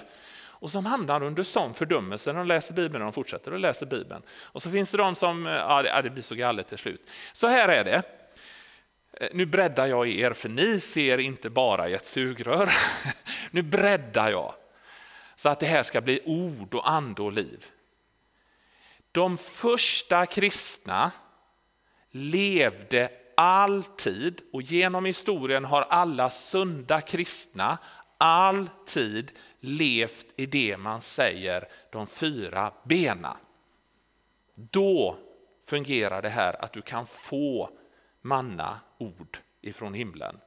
och 0.60 0.70
som 0.70 0.86
hamnar 0.86 1.22
under 1.22 1.42
sån 1.42 1.74
fördömelse 1.74 2.32
när 2.32 2.38
de 2.38 2.46
läser 2.46 2.74
Bibeln 2.74 3.02
och 3.02 3.06
de 3.06 3.12
fortsätter 3.12 3.52
att 3.52 3.60
läsa 3.60 3.86
Bibeln. 3.86 4.22
Och 4.30 4.62
så 4.62 4.70
finns 4.70 4.90
det 4.90 4.98
de 4.98 5.14
som, 5.14 5.46
ja 5.46 6.02
det 6.02 6.10
blir 6.10 6.22
så 6.22 6.34
galet 6.34 6.68
till 6.68 6.78
slut. 6.78 7.10
Så 7.32 7.46
här 7.46 7.68
är 7.68 7.84
det. 7.84 8.02
Eh, 9.12 9.28
nu 9.32 9.46
breddar 9.46 9.86
jag 9.86 10.08
er, 10.08 10.32
för 10.32 10.48
ni 10.48 10.80
ser 10.80 11.18
inte 11.18 11.50
bara 11.50 11.88
i 11.88 11.94
ett 11.94 12.06
sugrör. 12.06 12.72
Nu 13.50 13.62
breddar 13.62 14.30
jag 14.30 14.54
så 15.34 15.48
att 15.48 15.60
det 15.60 15.66
här 15.66 15.82
ska 15.82 16.00
bli 16.00 16.20
ord 16.24 16.74
och 16.74 16.90
ande 16.90 17.22
och 17.22 17.32
liv. 17.32 17.66
De 19.12 19.38
första 19.38 20.26
kristna 20.26 21.10
levde 22.10 23.10
alltid 23.40 24.40
och 24.52 24.62
genom 24.62 25.04
historien 25.04 25.64
har 25.64 25.82
alla 25.82 26.30
sunda 26.30 27.00
kristna 27.00 27.78
alltid 28.18 29.32
levt 29.60 30.26
i 30.36 30.46
det 30.46 30.76
man 30.76 31.00
säger 31.00 31.68
de 31.92 32.06
fyra 32.06 32.72
bena. 32.84 33.36
Då 34.54 35.16
fungerar 35.66 36.22
det 36.22 36.28
här 36.28 36.64
att 36.64 36.72
du 36.72 36.82
kan 36.82 37.06
få 37.06 37.70
manna 38.20 38.80
ord 38.98 39.38
ifrån 39.60 39.94
himlen. 39.94 40.40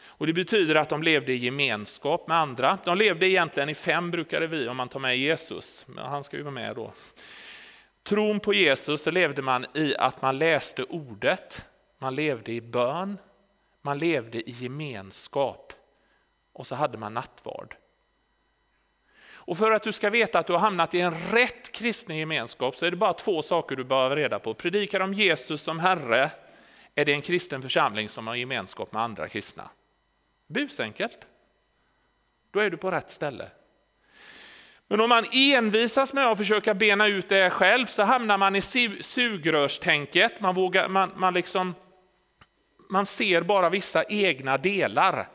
Och 0.00 0.26
Det 0.26 0.32
betyder 0.32 0.74
att 0.74 0.88
de 0.88 1.02
levde 1.02 1.32
i 1.32 1.36
gemenskap 1.36 2.28
med 2.28 2.36
andra. 2.36 2.78
De 2.84 2.98
levde 2.98 3.28
egentligen 3.28 3.68
i 3.68 3.74
fem 3.74 4.10
brukade 4.10 4.46
vi 4.46 4.68
om 4.68 4.76
man 4.76 4.88
tar 4.88 5.00
med 5.00 5.18
Jesus, 5.18 5.86
men 5.88 6.04
han 6.04 6.24
ska 6.24 6.36
ju 6.36 6.42
vara 6.42 6.54
med 6.54 6.76
då. 6.76 6.92
Tron 8.08 8.40
på 8.40 8.54
Jesus 8.54 9.02
så 9.02 9.10
levde 9.10 9.42
man 9.42 9.66
i 9.74 9.96
att 9.96 10.22
man 10.22 10.38
läste 10.38 10.84
ordet, 10.84 11.66
man 11.98 12.14
levde 12.14 12.52
i 12.52 12.60
bön, 12.60 13.18
man 13.82 13.98
levde 13.98 14.50
i 14.50 14.50
gemenskap 14.50 15.72
och 16.52 16.66
så 16.66 16.74
hade 16.74 16.98
man 16.98 17.14
nattvard. 17.14 17.76
Och 19.30 19.58
för 19.58 19.70
att 19.70 19.82
du 19.82 19.92
ska 19.92 20.10
veta 20.10 20.38
att 20.38 20.46
du 20.46 20.52
har 20.52 20.60
hamnat 20.60 20.94
i 20.94 21.00
en 21.00 21.14
rätt 21.30 21.72
kristen 21.72 22.16
gemenskap 22.16 22.76
så 22.76 22.86
är 22.86 22.90
det 22.90 22.96
bara 22.96 23.12
två 23.12 23.42
saker 23.42 23.76
du 23.76 23.84
behöver 23.84 24.16
reda 24.16 24.38
på. 24.38 24.54
Predikar 24.54 25.00
om 25.00 25.14
Jesus 25.14 25.62
som 25.62 25.78
Herre 25.78 26.30
är 26.94 27.04
det 27.04 27.12
en 27.12 27.22
kristen 27.22 27.62
församling 27.62 28.08
som 28.08 28.26
har 28.26 28.34
gemenskap 28.34 28.92
med 28.92 29.02
andra 29.02 29.28
kristna. 29.28 29.70
Busenkelt. 30.46 31.26
Då 32.50 32.60
är 32.60 32.70
du 32.70 32.76
på 32.76 32.90
rätt 32.90 33.10
ställe. 33.10 33.50
Men 34.88 35.00
om 35.00 35.08
man 35.08 35.24
envisas 35.32 36.14
med 36.14 36.26
att 36.26 36.38
försöka 36.38 36.74
bena 36.74 37.06
ut 37.06 37.28
det 37.28 37.50
själv 37.50 37.86
så 37.86 38.02
hamnar 38.02 38.38
man 38.38 38.56
i 38.56 38.60
sugrörstänket. 39.00 40.40
Man, 40.40 40.54
vågar, 40.54 40.88
man, 40.88 41.10
man, 41.16 41.34
liksom, 41.34 41.74
man 42.90 43.06
ser 43.06 43.42
bara 43.42 43.70
vissa 43.70 44.04
egna 44.04 44.58
delar. 44.58 45.28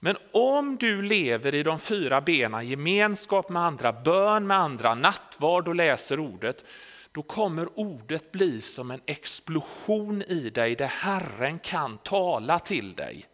Men 0.00 0.16
om 0.32 0.76
du 0.76 1.02
lever 1.02 1.54
i 1.54 1.62
de 1.62 1.78
fyra 1.78 2.20
benen, 2.20 2.68
gemenskap 2.68 3.48
med 3.48 3.62
andra, 3.62 3.92
bön 3.92 4.46
med 4.46 4.56
andra, 4.56 4.94
nattvard 4.94 5.68
och 5.68 5.74
läser 5.74 6.20
ordet, 6.20 6.64
då 7.12 7.22
kommer 7.22 7.78
ordet 7.78 8.32
bli 8.32 8.60
som 8.60 8.90
en 8.90 9.00
explosion 9.06 10.22
i 10.22 10.50
dig 10.50 10.74
där 10.74 10.86
Herren 10.86 11.58
kan 11.58 11.98
tala 11.98 12.58
till 12.58 12.94
dig. 12.94 13.26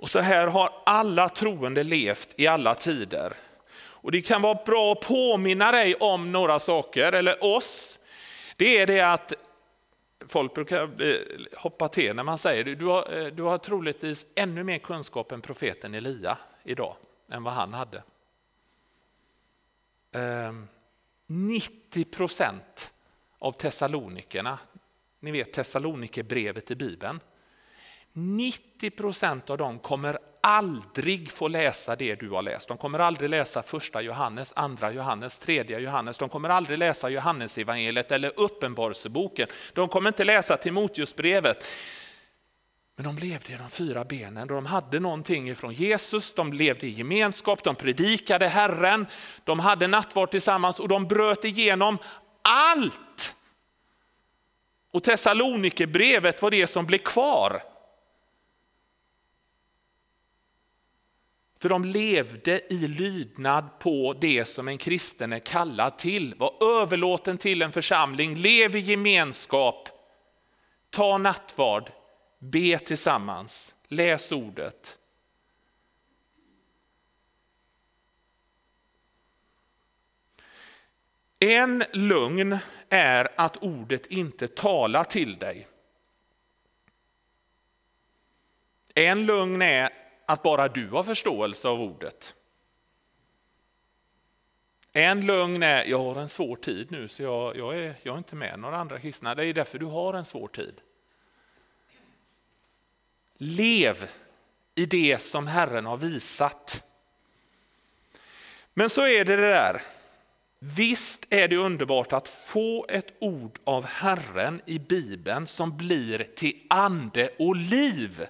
Och 0.00 0.10
så 0.10 0.18
här 0.18 0.46
har 0.46 0.72
alla 0.86 1.28
troende 1.28 1.84
levt 1.84 2.28
i 2.36 2.46
alla 2.46 2.74
tider. 2.74 3.32
Och 3.80 4.12
Det 4.12 4.22
kan 4.22 4.42
vara 4.42 4.58
bra 4.66 4.92
att 4.92 5.00
påminna 5.00 5.72
dig 5.72 5.94
om 5.94 6.32
några 6.32 6.58
saker, 6.58 7.12
eller 7.12 7.44
oss. 7.44 7.98
Det 8.56 8.78
är 8.78 8.86
det 8.86 9.00
att 9.00 9.32
folk 10.28 10.54
brukar 10.54 10.82
eh, 10.82 11.16
hoppa 11.56 11.88
till 11.88 12.16
när 12.16 12.22
man 12.22 12.38
säger 12.38 12.64
det. 12.64 12.74
Du 12.74 12.84
har, 12.84 13.18
eh, 13.18 13.26
du 13.26 13.42
har 13.42 13.58
troligtvis 13.58 14.26
ännu 14.34 14.64
mer 14.64 14.78
kunskap 14.78 15.32
än 15.32 15.40
profeten 15.40 15.94
Elia 15.94 16.38
idag, 16.64 16.96
än 17.30 17.42
vad 17.42 17.54
han 17.54 17.74
hade. 17.74 18.02
Ehm, 20.12 20.68
90 21.26 22.04
procent 22.04 22.92
av 23.38 23.52
Thessalonikerna, 23.52 24.58
ni 25.20 25.30
vet 25.30 25.52
Thessalonikerbrevet 25.52 26.70
i 26.70 26.74
Bibeln, 26.76 27.20
90 28.12 28.90
procent 28.90 29.50
av 29.50 29.58
dem 29.58 29.78
kommer 29.78 30.18
aldrig 30.40 31.30
få 31.30 31.48
läsa 31.48 31.96
det 31.96 32.14
du 32.14 32.30
har 32.30 32.42
läst. 32.42 32.68
De 32.68 32.76
kommer 32.76 32.98
aldrig 32.98 33.30
läsa 33.30 33.62
första 33.62 34.02
Johannes, 34.02 34.52
andra 34.56 34.92
Johannes, 34.92 35.38
tredje 35.38 35.78
Johannes. 35.78 36.18
De 36.18 36.28
kommer 36.28 36.48
aldrig 36.48 36.78
läsa 36.78 37.08
Johannesevangeliet 37.08 38.12
eller 38.12 38.32
Uppenbarelseboken. 38.36 39.48
De 39.72 39.88
kommer 39.88 40.08
inte 40.10 40.24
läsa 40.24 40.56
Timoteusbrevet. 40.56 41.66
Men 42.96 43.04
de 43.04 43.26
levde 43.26 43.52
i 43.52 43.56
de 43.56 43.70
fyra 43.70 44.04
benen 44.04 44.42
och 44.42 44.54
de 44.54 44.66
hade 44.66 45.00
någonting 45.00 45.50
ifrån 45.50 45.74
Jesus, 45.74 46.34
de 46.34 46.52
levde 46.52 46.86
i 46.86 46.90
gemenskap, 46.90 47.62
de 47.62 47.74
predikade 47.74 48.48
Herren, 48.48 49.06
de 49.44 49.60
hade 49.60 49.86
nattvard 49.86 50.30
tillsammans 50.30 50.80
och 50.80 50.88
de 50.88 51.06
bröt 51.06 51.44
igenom 51.44 51.98
allt. 52.42 53.36
Och 54.92 55.02
Thessalonikerbrevet 55.02 56.42
var 56.42 56.50
det 56.50 56.66
som 56.66 56.86
blev 56.86 56.98
kvar. 56.98 57.62
För 61.60 61.68
de 61.68 61.84
levde 61.84 62.72
i 62.72 62.86
lydnad 62.86 63.78
på 63.78 64.16
det 64.20 64.44
som 64.44 64.68
en 64.68 64.78
kristen 64.78 65.32
är 65.32 65.38
kallad 65.38 65.98
till, 65.98 66.34
var 66.34 66.80
överlåten 66.80 67.38
till 67.38 67.62
en 67.62 67.72
församling, 67.72 68.36
lev 68.36 68.76
i 68.76 68.78
gemenskap, 68.78 69.88
ta 70.90 71.18
nattvard, 71.18 71.90
be 72.38 72.78
tillsammans, 72.78 73.74
läs 73.88 74.32
ordet. 74.32 74.98
En 81.38 81.84
lugn 81.92 82.58
är 82.88 83.28
att 83.36 83.56
ordet 83.56 84.06
inte 84.06 84.48
talar 84.48 85.04
till 85.04 85.38
dig. 85.38 85.68
En 88.94 89.26
lugn 89.26 89.62
är 89.62 89.99
att 90.30 90.42
bara 90.42 90.68
du 90.68 90.88
har 90.88 91.04
förståelse 91.04 91.68
av 91.68 91.80
ordet. 91.80 92.34
En 94.92 95.26
lögn 95.26 95.62
är, 95.62 95.84
jag 95.84 95.98
har 95.98 96.16
en 96.16 96.28
svår 96.28 96.56
tid 96.56 96.90
nu 96.90 97.08
så 97.08 97.22
jag, 97.22 97.56
jag, 97.56 97.78
är, 97.78 97.94
jag 98.02 98.14
är 98.14 98.18
inte 98.18 98.36
med 98.36 98.58
några 98.58 98.76
andra 98.76 99.00
kristna. 99.00 99.34
Det 99.34 99.46
är 99.46 99.54
därför 99.54 99.78
du 99.78 99.86
har 99.86 100.14
en 100.14 100.24
svår 100.24 100.48
tid. 100.48 100.80
Lev 103.36 104.10
i 104.74 104.86
det 104.86 105.22
som 105.22 105.46
Herren 105.46 105.86
har 105.86 105.96
visat. 105.96 106.84
Men 108.74 108.90
så 108.90 109.06
är 109.06 109.24
det 109.24 109.36
det 109.36 109.50
där. 109.50 109.82
Visst 110.58 111.26
är 111.30 111.48
det 111.48 111.56
underbart 111.56 112.12
att 112.12 112.28
få 112.28 112.86
ett 112.88 113.14
ord 113.18 113.58
av 113.64 113.84
Herren 113.84 114.62
i 114.66 114.78
Bibeln 114.78 115.46
som 115.46 115.76
blir 115.76 116.28
till 116.36 116.66
ande 116.70 117.30
och 117.38 117.56
liv. 117.56 118.26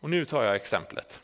Och 0.00 0.10
nu 0.10 0.24
tar 0.24 0.42
jag 0.42 0.56
exemplet. 0.56 1.20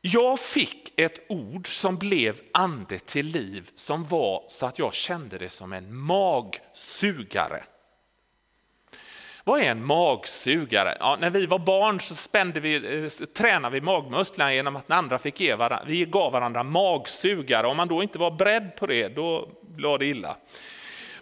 Jag 0.00 0.40
fick 0.40 1.00
ett 1.00 1.26
ord 1.28 1.68
som 1.68 1.96
blev 1.96 2.40
ande 2.52 2.98
till 2.98 3.26
liv 3.26 3.70
som 3.76 4.04
var 4.06 4.44
så 4.48 4.66
att 4.66 4.78
jag 4.78 4.94
kände 4.94 5.38
det 5.38 5.48
som 5.48 5.72
en 5.72 5.96
magsugare. 5.96 7.62
Vad 9.44 9.60
är 9.60 9.70
en 9.70 9.84
magsugare? 9.84 10.96
Ja, 11.00 11.16
när 11.20 11.30
vi 11.30 11.46
var 11.46 11.58
barn 11.58 12.00
så 12.00 12.14
spände 12.14 12.60
vi, 12.60 13.02
eh, 13.04 13.26
tränade 13.26 13.74
vi 13.74 13.80
magmusklerna 13.80 14.54
genom 14.54 14.76
att 14.76 14.88
när 14.88 14.96
andra 14.96 15.18
fick 15.18 15.40
ge 15.40 15.54
varandra, 15.54 15.84
vi 15.86 16.04
gav 16.04 16.32
varandra 16.32 16.62
magsugare. 16.62 17.66
Om 17.66 17.76
man 17.76 17.88
då 17.88 18.02
inte 18.02 18.18
var 18.18 18.30
beredd 18.30 18.76
på 18.76 18.86
det, 18.86 19.08
då 19.08 19.48
blev 19.60 19.98
det 19.98 20.06
illa. 20.06 20.36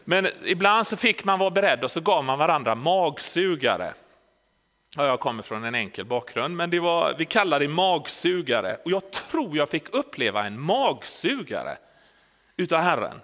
Men 0.04 0.28
ibland 0.44 0.86
så 0.86 0.96
fick 0.96 1.24
man 1.24 1.38
vara 1.38 1.50
beredd 1.50 1.84
och 1.84 1.90
så 1.90 2.00
gav 2.00 2.24
man 2.24 2.38
varandra 2.38 2.74
magsugare. 2.74 3.92
Ja, 4.96 5.06
jag 5.06 5.20
kommer 5.20 5.42
från 5.42 5.64
en 5.64 5.74
enkel 5.74 6.04
bakgrund, 6.04 6.56
men 6.56 6.70
det 6.70 6.80
var, 6.80 7.14
vi 7.18 7.24
kallar 7.24 7.60
det 7.60 7.68
magsugare. 7.68 8.76
Och 8.84 8.90
jag 8.90 9.10
tror 9.10 9.56
jag 9.56 9.68
fick 9.68 9.94
uppleva 9.94 10.46
en 10.46 10.60
magsugare 10.60 11.76
utav 12.56 12.80
Herren. 12.80 13.20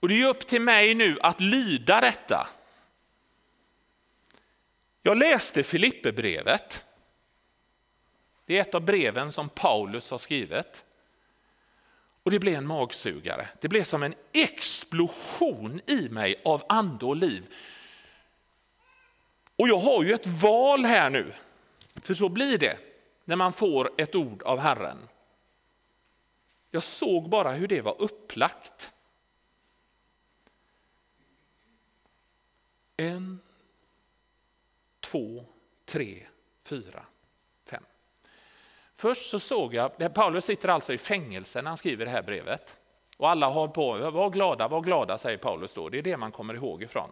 Och 0.00 0.08
det 0.08 0.22
är 0.22 0.26
upp 0.26 0.46
till 0.46 0.60
mig 0.60 0.94
nu 0.94 1.18
att 1.22 1.40
lyda 1.40 2.00
detta. 2.00 2.48
Jag 5.02 5.16
läste 5.16 5.62
Filipperbrevet. 5.62 6.84
Det 8.46 8.58
är 8.58 8.60
ett 8.60 8.74
av 8.74 8.80
breven 8.80 9.32
som 9.32 9.48
Paulus 9.48 10.10
har 10.10 10.18
skrivit. 10.18 10.84
Och 12.22 12.30
det 12.30 12.38
blev 12.38 12.54
en 12.54 12.66
magsugare. 12.66 13.48
Det 13.60 13.68
blev 13.68 13.84
som 13.84 14.02
en 14.02 14.14
explosion 14.32 15.80
i 15.86 16.08
mig 16.08 16.42
av 16.44 16.64
ande 16.68 17.04
och 17.06 17.16
liv. 17.16 17.54
Och 19.62 19.68
jag 19.68 19.78
har 19.78 20.04
ju 20.04 20.12
ett 20.12 20.26
val 20.26 20.84
här 20.84 21.10
nu, 21.10 21.32
för 21.94 22.14
så 22.14 22.28
blir 22.28 22.58
det 22.58 22.78
när 23.24 23.36
man 23.36 23.52
får 23.52 23.90
ett 23.98 24.14
ord 24.14 24.42
av 24.42 24.58
Herren. 24.58 25.08
Jag 26.70 26.82
såg 26.82 27.28
bara 27.28 27.52
hur 27.52 27.68
det 27.68 27.80
var 27.80 28.02
upplagt. 28.02 28.92
En, 32.96 33.40
två, 35.00 35.44
tre, 35.84 36.26
fyra, 36.64 37.04
fem. 37.64 37.84
Först 38.94 39.30
så 39.30 39.40
såg 39.40 39.74
jag, 39.74 40.14
Paulus 40.14 40.44
sitter 40.44 40.68
alltså 40.68 40.92
i 40.92 40.98
fängelse 40.98 41.62
när 41.62 41.70
han 41.70 41.78
skriver 41.78 42.04
det 42.04 42.10
här 42.10 42.22
brevet. 42.22 42.76
Och 43.18 43.30
alla 43.30 43.48
har 43.48 43.68
på, 43.68 44.10
var 44.10 44.30
glada, 44.30 44.68
var 44.68 44.80
glada 44.80 45.18
säger 45.18 45.38
Paulus 45.38 45.74
då, 45.74 45.88
det 45.88 45.98
är 45.98 46.02
det 46.02 46.16
man 46.16 46.32
kommer 46.32 46.54
ihåg 46.54 46.82
ifrån. 46.82 47.10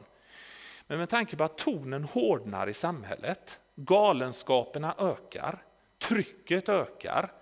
Men 0.90 0.98
med 0.98 1.09
tanke 1.09 1.37
på 1.37 1.44
att 1.44 1.59
tonen 1.59 2.05
hårdnar 2.05 2.66
i 2.66 2.74
samhället, 2.74 3.59
galenskaperna 3.74 4.94
ökar, 4.98 5.62
trycket 5.98 6.68
ökar, 6.68 7.33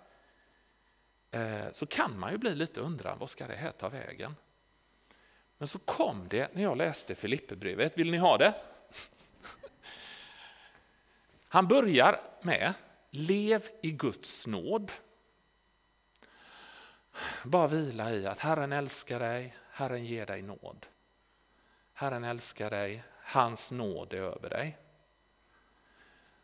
eh, 1.31 1.71
så 1.73 1.87
kan 1.87 2.19
man 2.19 2.33
ju 2.33 2.39
bli 2.39 2.55
lite 2.55 2.81
undrande, 2.81 3.21
vad 3.21 3.31
ska 3.31 3.47
det 3.47 3.55
här 3.55 3.71
ta 3.71 3.89
vägen? 3.89 4.37
Men 5.59 5.69
så 5.69 5.79
kom 5.79 6.29
det 6.29 6.55
när 6.55 6.63
jag 6.63 6.77
läste 6.77 7.15
Filipperbrevet, 7.15 7.99
vill 7.99 8.11
ni 8.11 8.17
ha 8.17 8.39
det? 8.39 8.55
Han 11.49 11.69
börjar 11.69 12.21
med 12.43 12.75
Lev 13.11 13.69
i 13.83 13.91
Guds 13.91 14.47
nåd. 14.47 14.93
Bara 17.45 17.67
vila 17.67 18.13
i 18.13 18.27
att 18.27 18.39
Herren 18.39 18.73
älskar 18.73 19.21
dig, 19.21 19.55
Herren 19.71 20.05
ger 20.05 20.27
dig 20.27 20.43
nåd. 20.43 20.87
Herren 21.93 22.25
älskar 22.25 22.71
dig, 22.71 23.03
hans 23.29 23.71
nåd 23.71 24.13
är 24.13 24.19
över 24.19 24.51
dig. 24.51 24.79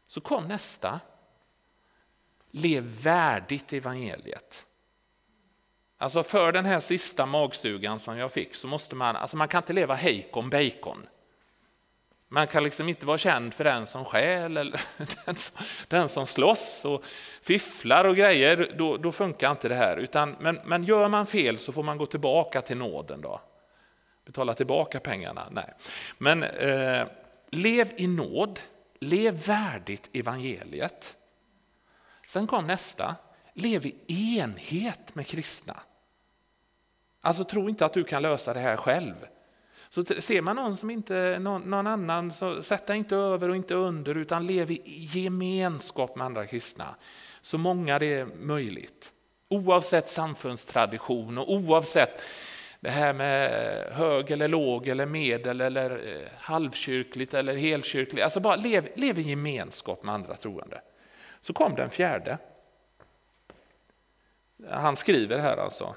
Så 0.07 0.20
kom 0.20 0.49
nästa. 0.49 1.01
Lev 2.51 2.85
värdigt 3.03 3.73
evangeliet. 3.73 4.66
Alltså 5.99 6.23
för 6.23 6.53
den 6.53 6.64
här 6.64 6.81
sista 6.81 7.27
magsugan 7.27 8.01
som 8.01 8.18
jag 8.18 8.33
fick 8.33 8.55
så 8.55 8.66
måste 8.66 8.94
man, 8.94 9.16
alltså 9.16 9.37
man 9.37 9.49
kan 9.49 9.62
inte 9.62 9.73
leva 9.73 9.94
hejkon 9.94 10.51
bacon. 10.51 11.07
Man 12.29 12.47
kan 12.47 12.64
liksom 12.64 12.88
inte 12.88 13.07
vara 13.07 13.18
känd 13.18 13.55
för 13.55 13.64
den 13.64 13.87
som 13.87 14.05
skäl 14.05 14.57
eller 14.57 14.81
den 15.27 15.37
som, 15.37 15.57
den 15.88 16.09
som 16.09 16.27
slåss 16.27 16.85
och 16.85 17.05
fifflar 17.42 18.05
och 18.05 18.16
grejer. 18.16 18.75
Då, 18.79 18.97
då 18.97 19.12
funkar 19.12 19.51
inte 19.51 19.68
det 19.68 19.75
här. 19.75 19.97
Utan, 19.97 20.37
men, 20.40 20.61
men 20.64 20.85
gör 20.85 21.09
man 21.09 21.27
fel 21.27 21.59
så 21.59 21.73
får 21.73 21.83
man 21.83 21.99
gå 21.99 22.07
tillbaka 22.07 22.61
till 22.61 22.77
nåden. 22.77 23.20
då. 23.20 23.40
Betala 24.24 24.54
tillbaka 24.54 25.00
pengarna? 25.00 25.48
Nej. 25.50 25.74
Men 26.18 26.42
eh, 26.42 27.06
lev 27.50 27.92
i 27.96 28.06
nåd. 28.06 28.60
Lev 28.98 29.46
värdigt 29.46 30.10
evangeliet. 30.12 31.16
Sen 32.26 32.46
kom 32.46 32.66
nästa. 32.66 33.16
Lev 33.54 33.87
i 33.87 33.94
enhet 34.38 35.14
med 35.14 35.26
kristna. 35.26 35.80
Alltså 37.20 37.44
tro 37.44 37.68
inte 37.68 37.87
att 37.87 37.92
du 37.92 38.04
kan 38.04 38.22
lösa 38.22 38.54
det 38.54 38.60
här 38.60 38.76
själv. 38.76 39.14
Så 39.88 40.04
ser 40.04 40.42
man 40.42 40.56
någon 40.56 40.76
som 40.76 40.90
inte, 40.90 41.38
någon, 41.38 41.62
någon 41.62 41.87
annan, 41.87 42.32
så 42.32 42.60
dig 42.87 42.96
inte 42.96 43.16
över 43.16 43.48
och 43.48 43.56
inte 43.56 43.74
under 43.74 44.14
utan 44.16 44.46
lev 44.46 44.70
i 44.70 45.08
gemenskap 45.12 46.16
med 46.16 46.26
andra 46.26 46.46
kristna. 46.46 46.94
Så 47.40 47.58
många 47.58 47.98
det 47.98 48.14
är 48.14 48.26
möjligt. 48.26 49.12
Oavsett 49.48 50.10
samfundstradition 50.10 51.38
och 51.38 51.52
oavsett 51.52 52.22
det 52.85 52.90
här 52.90 53.12
med 53.12 53.51
hög 53.92 54.31
eller 54.31 54.49
låg 54.49 54.88
eller 54.88 55.07
medel 55.07 55.61
eller 55.61 55.90
eh, 55.90 56.29
halvkyrkligt 56.38 57.35
eller 57.35 57.57
helkyrkligt. 57.57 58.25
Alltså 58.25 58.40
bara 58.40 58.57
lev, 58.57 58.88
lev 58.94 59.18
i 59.18 59.23
gemenskap 59.23 60.03
med 60.03 60.14
andra 60.14 60.37
troende. 60.37 60.81
Så 61.40 61.53
kom 61.53 61.75
den 61.75 61.90
fjärde. 61.90 62.38
Han 64.70 64.97
skriver 64.97 65.38
här 65.38 65.57
alltså. 65.57 65.94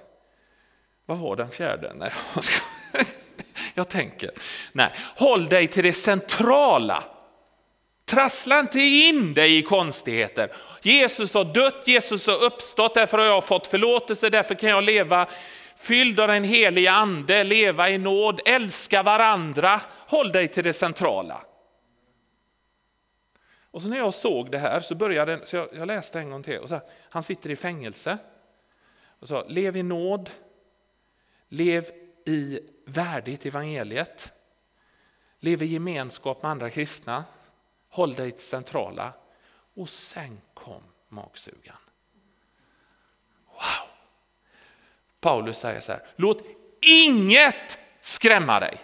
Vad 1.06 1.18
var 1.18 1.36
den 1.36 1.50
fjärde? 1.50 1.94
Nej, 1.96 2.12
jag 3.74 3.90
tänker. 3.90 4.32
Nej, 4.72 4.92
håll 5.16 5.46
dig 5.46 5.68
till 5.68 5.84
det 5.84 5.94
centrala. 5.94 7.04
Trassla 8.06 8.60
inte 8.60 8.80
in 8.80 9.34
dig 9.34 9.58
i 9.58 9.62
konstigheter. 9.62 10.52
Jesus 10.82 11.34
har 11.34 11.46
dött, 11.46 11.84
Jesus 11.86 12.28
har 12.28 12.44
uppstått, 12.44 12.94
därför 12.94 13.18
har 13.18 13.26
jag 13.26 13.44
fått 13.44 13.68
förlåtelse, 13.68 14.30
därför 14.30 14.56
kan 14.56 14.70
jag 14.70 14.84
leva 14.84 15.28
fylld 15.78 16.20
av 16.20 16.28
den 16.28 16.44
helige 16.44 16.92
ande, 16.92 17.44
leva 17.44 17.90
i 17.90 17.98
nåd, 17.98 18.42
älska 18.46 19.04
varandra. 19.04 19.82
Håll 20.08 20.32
dig 20.32 20.48
till 20.48 20.64
det 20.64 20.74
centrala. 20.74 21.42
Och 23.72 23.82
så 23.82 23.88
när 23.88 23.98
jag 23.98 24.14
såg 24.14 24.52
det 24.52 24.58
här 24.58 24.80
så 24.80 24.96
började 24.96 25.46
så 25.46 25.56
jag, 25.56 25.70
jag 25.74 25.88
läste 25.88 26.20
en 26.20 26.30
gång 26.30 26.44
till. 26.44 26.60
Och 26.60 26.70
så, 26.70 26.82
han 27.10 27.24
sitter 27.24 27.50
i 27.50 27.56
fängelse. 27.56 28.18
Och 29.20 29.28
så, 29.28 29.48
lev 29.48 29.78
i 29.78 29.84
nåd, 29.84 30.30
lev 31.48 31.86
i 32.26 32.60
värdigt 32.86 33.46
evangeliet. 33.46 34.34
Lev 35.40 35.64
i 35.64 35.66
gemenskap 35.66 36.42
med 36.42 36.52
andra 36.52 36.70
kristna. 36.70 37.24
Håll 37.90 38.14
dig 38.14 38.32
till 38.32 38.48
centrala. 38.48 39.14
Och 39.76 39.90
sen 39.90 40.42
kom 40.54 40.84
magsugan. 41.10 41.78
Wow! 43.46 43.90
Paulus 45.22 45.58
säger 45.58 45.80
så 45.80 45.92
här, 45.92 46.02
låt 46.16 46.44
inget 46.82 47.80
skrämma 48.02 48.60
dig. 48.60 48.78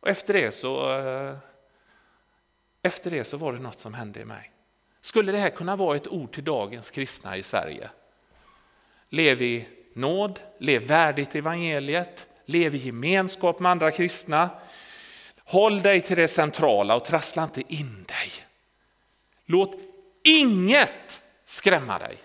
Och 0.00 0.08
efter 0.08 0.34
det 0.34 0.52
så, 0.52 0.98
eh, 0.98 1.36
efter 2.82 3.10
det 3.10 3.24
så 3.24 3.36
var 3.36 3.52
det 3.52 3.58
något 3.58 3.80
som 3.80 3.94
hände 3.94 4.20
i 4.20 4.24
mig. 4.24 4.52
Skulle 5.00 5.32
det 5.32 5.38
här 5.38 5.50
kunna 5.50 5.76
vara 5.76 5.96
ett 5.96 6.08
ord 6.08 6.32
till 6.32 6.44
dagens 6.44 6.90
kristna 6.90 7.36
i 7.36 7.42
Sverige? 7.42 7.90
Lev 9.08 9.42
i 9.42 9.68
nåd, 9.94 10.40
lev 10.58 10.82
värdigt 10.82 11.34
evangeliet, 11.34 12.26
lev 12.44 12.74
i 12.74 12.78
gemenskap 12.78 13.60
med 13.60 13.72
andra 13.72 13.90
kristna. 13.90 14.50
Håll 15.38 15.82
dig 15.82 16.00
till 16.00 16.16
det 16.16 16.28
centrala 16.28 16.96
och 16.96 17.04
trassla 17.04 17.44
inte 17.44 17.74
in 17.74 18.04
dig. 18.04 18.32
Låt 19.44 19.74
inget 20.24 21.22
skrämma 21.44 21.98
dig. 21.98 22.16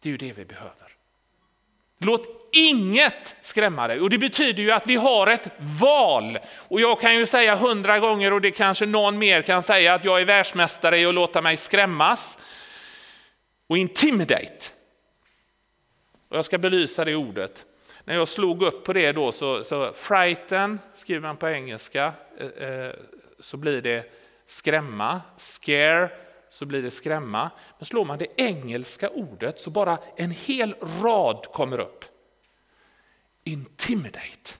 Det 0.00 0.08
är 0.08 0.10
ju 0.10 0.16
det 0.16 0.32
vi 0.32 0.44
behöver. 0.44 0.91
Låt 2.04 2.48
inget 2.52 3.36
skrämma 3.40 3.88
dig. 3.88 4.00
Och 4.00 4.10
det 4.10 4.18
betyder 4.18 4.62
ju 4.62 4.70
att 4.70 4.86
vi 4.86 4.96
har 4.96 5.26
ett 5.26 5.48
val. 5.80 6.38
Och 6.56 6.80
jag 6.80 7.00
kan 7.00 7.16
ju 7.16 7.26
säga 7.26 7.56
hundra 7.56 7.98
gånger 7.98 8.32
och 8.32 8.40
det 8.40 8.50
kanske 8.50 8.86
någon 8.86 9.18
mer 9.18 9.42
kan 9.42 9.62
säga 9.62 9.94
att 9.94 10.04
jag 10.04 10.20
är 10.20 10.24
världsmästare 10.24 10.98
i 10.98 11.06
att 11.06 11.14
låta 11.14 11.42
mig 11.42 11.56
skrämmas. 11.56 12.38
Och 13.66 13.78
intimidate. 13.78 14.66
Och 16.28 16.36
jag 16.36 16.44
ska 16.44 16.58
belysa 16.58 17.04
det 17.04 17.14
ordet. 17.14 17.64
När 18.04 18.14
jag 18.14 18.28
slog 18.28 18.62
upp 18.62 18.84
på 18.84 18.92
det 18.92 19.12
då 19.12 19.32
så, 19.32 19.64
så 19.64 19.92
frighten 19.92 20.80
skriver 20.94 21.20
man 21.20 21.36
på 21.36 21.48
engelska 21.48 22.12
eh, 22.38 22.68
eh 22.68 22.92
så 23.40 23.56
blir 23.56 23.82
det 23.82 24.12
skrämma, 24.46 25.20
scare 25.36 26.10
så 26.52 26.66
blir 26.66 26.82
det 26.82 26.90
skrämma. 26.90 27.50
Men 27.78 27.86
slår 27.86 28.04
man 28.04 28.18
det 28.18 28.26
engelska 28.36 29.10
ordet 29.10 29.60
så 29.60 29.70
bara 29.70 29.98
en 30.16 30.30
hel 30.30 30.74
rad 31.02 31.46
kommer 31.52 31.78
upp. 31.78 32.04
Intimidate. 33.44 34.50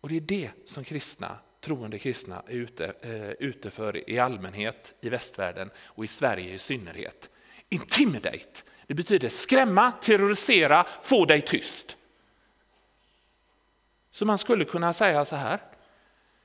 Och 0.00 0.08
det 0.08 0.16
är 0.16 0.20
det 0.20 0.50
som 0.64 0.84
kristna, 0.84 1.38
troende 1.60 1.98
kristna 1.98 2.42
är 2.46 2.54
ute, 2.54 2.94
eh, 3.02 3.30
ute 3.30 3.70
för 3.70 4.10
i 4.10 4.18
allmänhet 4.18 4.94
i 5.00 5.08
västvärlden 5.08 5.70
och 5.78 6.04
i 6.04 6.08
Sverige 6.08 6.54
i 6.54 6.58
synnerhet. 6.58 7.30
Intimidate, 7.68 8.62
det 8.86 8.94
betyder 8.94 9.28
skrämma, 9.28 9.92
terrorisera, 9.92 10.86
få 11.02 11.24
dig 11.24 11.40
tyst. 11.40 11.96
Så 14.10 14.26
man 14.26 14.38
skulle 14.38 14.64
kunna 14.64 14.92
säga 14.92 15.24
så 15.24 15.36
här. 15.36 15.60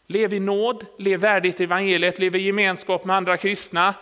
Lev 0.07 0.33
i 0.33 0.39
nåd, 0.39 0.85
lev 0.97 1.19
värdigt 1.19 1.59
i 1.59 1.63
evangeliet, 1.63 2.19
lev 2.19 2.35
i 2.35 2.41
gemenskap 2.41 3.05
med 3.05 3.15
andra 3.15 3.37
kristna. 3.37 3.95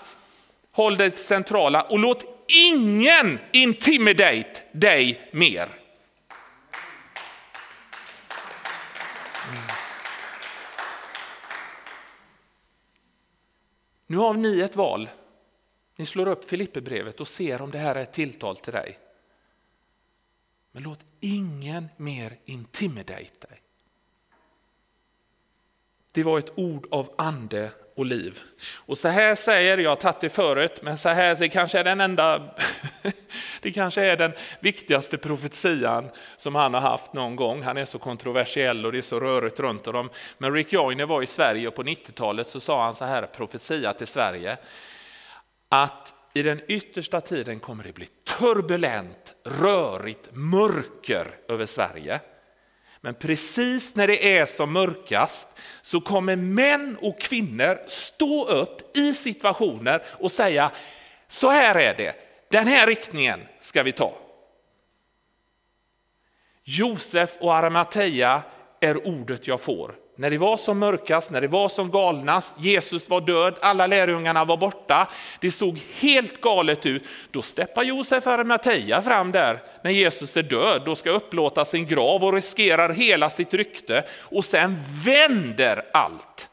Håll 0.72 0.98
dig 0.98 1.12
till 1.12 1.24
centrala 1.24 1.82
och 1.82 2.00
låt 2.00 2.26
ingen 2.48 3.40
intimidate 3.52 4.62
dig 4.72 5.30
mer. 5.34 5.70
Mm. 9.50 9.64
Nu 14.08 14.18
har 14.18 14.34
ni 14.34 14.60
ett 14.60 14.76
val. 14.76 15.10
Ni 15.96 16.06
slår 16.06 16.28
upp 16.28 16.50
Filipperbrevet 16.50 17.22
och 17.22 17.28
ser 17.28 17.62
om 17.62 17.72
det 17.72 17.78
här 17.78 17.96
är 17.96 18.04
ett 18.04 18.14
tilltal 18.14 18.58
till 18.58 18.74
dig. 18.74 19.00
Men 20.72 20.84
låt 20.84 21.00
ingen 21.20 21.90
mer 21.98 22.38
intimidate 22.46 23.48
dig. 23.48 23.62
Det 26.12 26.24
var 26.24 26.40
ett 26.40 26.52
ord 26.56 26.88
av 26.92 27.14
ande 27.18 27.72
och 28.02 28.08
liv. 28.08 28.40
Och 28.76 28.98
så 28.98 29.08
här 29.08 29.36
säger, 29.36 29.78
jag 29.78 29.90
har 29.90 29.96
tagit 29.96 30.20
det 30.20 30.30
förut, 30.30 30.80
men 30.82 30.98
så 30.98 31.10
här 31.10 31.36
det 31.36 31.50
kanske 31.50 31.80
är 31.80 31.84
den 31.84 32.02
enda, 32.02 32.42
det 33.62 33.72
kanske 33.72 34.02
är 34.02 34.18
den 34.18 34.34
viktigaste 34.60 35.18
profetian 35.18 36.10
som 36.38 36.56
han 36.56 36.74
har 36.74 36.82
haft 36.82 37.14
någon 37.14 37.36
gång. 37.36 37.62
Han 37.62 37.78
är 37.78 37.86
så 37.86 38.00
kontroversiell 38.00 38.86
och 38.86 38.92
det 38.92 38.98
är 38.98 39.02
så 39.02 39.20
rörigt 39.20 39.60
runt 39.60 39.86
honom. 39.86 40.10
Men 40.38 40.54
Rick 40.54 40.74
Joyner 40.74 41.06
var 41.06 41.22
i 41.22 41.26
Sverige 41.26 41.68
och 41.68 41.76
på 41.76 41.84
90-talet 41.84 42.50
så 42.50 42.60
sa 42.60 42.84
han 42.84 42.96
så 42.96 43.06
här 43.06 43.26
profetia 43.26 43.94
till 43.94 44.08
Sverige, 44.08 44.58
att 45.70 46.14
i 46.34 46.44
den 46.44 46.62
yttersta 46.68 47.22
tiden 47.22 47.60
kommer 47.60 47.84
det 47.84 47.94
bli 47.94 48.08
turbulent, 48.40 49.36
rörigt, 49.44 50.30
mörker 50.32 51.36
över 51.48 51.66
Sverige. 51.66 52.20
Men 53.02 53.14
precis 53.14 53.96
när 53.96 54.08
det 54.08 54.38
är 54.38 54.46
som 54.46 54.74
mörkast 54.74 55.48
så 55.82 56.02
kommer 56.02 56.36
män 56.36 56.98
och 57.02 57.20
kvinnor 57.20 57.80
stå 57.88 58.48
upp 58.48 58.98
i 58.98 59.14
situationer 59.14 60.04
och 60.20 60.32
säga 60.32 60.72
så 61.28 61.50
här 61.50 61.76
är 61.76 61.98
det, 61.98 62.16
den 62.50 62.68
här 62.68 62.88
riktningen 62.88 63.40
ska 63.60 63.84
vi 63.84 63.92
ta. 63.92 64.14
Josef 66.64 67.38
och 67.40 67.56
Arimathea 67.56 68.44
är 68.80 69.08
ordet 69.08 69.48
jag 69.48 69.62
får. 69.62 69.96
När 70.22 70.30
det 70.30 70.38
var 70.38 70.58
som 70.58 70.80
mörkast, 70.80 71.32
när 71.32 71.42
det 71.42 71.48
var 71.48 71.70
som 71.70 71.92
galnast, 71.92 72.56
Jesus 72.60 73.10
var 73.10 73.22
död, 73.22 73.56
alla 73.62 73.88
lärjungarna 73.88 74.46
var 74.46 74.58
borta, 74.58 75.08
det 75.40 75.52
såg 75.52 75.82
helt 76.00 76.42
galet 76.42 76.86
ut. 76.86 77.04
Då 77.32 77.42
steppar 77.42 77.84
Josef 77.84 78.28
Arimathea 78.28 79.02
fram 79.02 79.32
där 79.32 79.64
när 79.84 79.92
Jesus 79.92 80.38
är 80.38 80.44
död 80.44 80.88
och 80.88 80.98
ska 80.98 81.10
upplåta 81.10 81.66
sin 81.66 81.88
grav 81.88 82.24
och 82.24 82.34
riskerar 82.34 82.90
hela 82.90 83.30
sitt 83.30 83.54
rykte 83.54 84.04
och 84.20 84.46
sen 84.46 84.80
vänder 85.06 85.86
allt. 85.94 86.50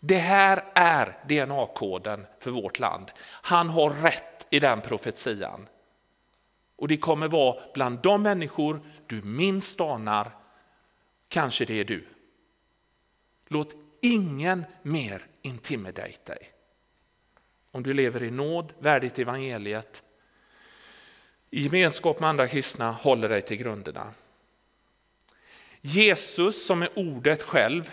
Det 0.00 0.18
här 0.18 0.64
är 0.74 1.16
DNA-koden 1.28 2.26
för 2.40 2.50
vårt 2.50 2.78
land. 2.78 3.10
Han 3.42 3.68
har 3.68 3.90
rätt 3.90 4.46
i 4.50 4.60
den 4.60 4.80
profetian. 4.80 5.68
Och 6.78 6.88
det 6.88 6.96
kommer 6.96 7.28
vara 7.28 7.56
bland 7.74 7.98
de 8.02 8.22
människor 8.22 8.80
du 9.06 9.22
minst 9.22 9.80
anar 9.80 10.39
Kanske 11.30 11.64
det 11.64 11.80
är 11.80 11.84
du. 11.84 12.04
Låt 13.48 13.74
ingen 14.00 14.64
mer 14.82 15.26
intimidate 15.42 16.18
dig. 16.24 16.52
Om 17.70 17.82
du 17.82 17.92
lever 17.92 18.22
i 18.22 18.30
nåd, 18.30 18.72
värdigt 18.78 19.18
evangeliet, 19.18 20.02
i 21.50 21.62
gemenskap 21.62 22.20
med 22.20 22.28
andra 22.28 22.48
kristna, 22.48 22.92
håller 22.92 23.28
dig 23.28 23.42
till 23.42 23.56
grunderna. 23.56 24.14
Jesus 25.80 26.66
som 26.66 26.82
är 26.82 26.88
ordet 26.94 27.42
själv, 27.42 27.90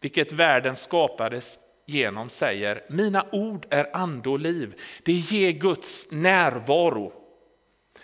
vilket 0.00 0.32
världen 0.32 0.76
skapades 0.76 1.58
genom, 1.86 2.28
säger 2.28 2.84
mina 2.88 3.26
ord 3.32 3.66
är 3.70 3.96
ande 3.96 4.28
och 4.28 4.40
liv. 4.40 4.80
Det 5.02 5.12
ger 5.12 5.52
Guds 5.52 6.08
närvaro. 6.10 7.12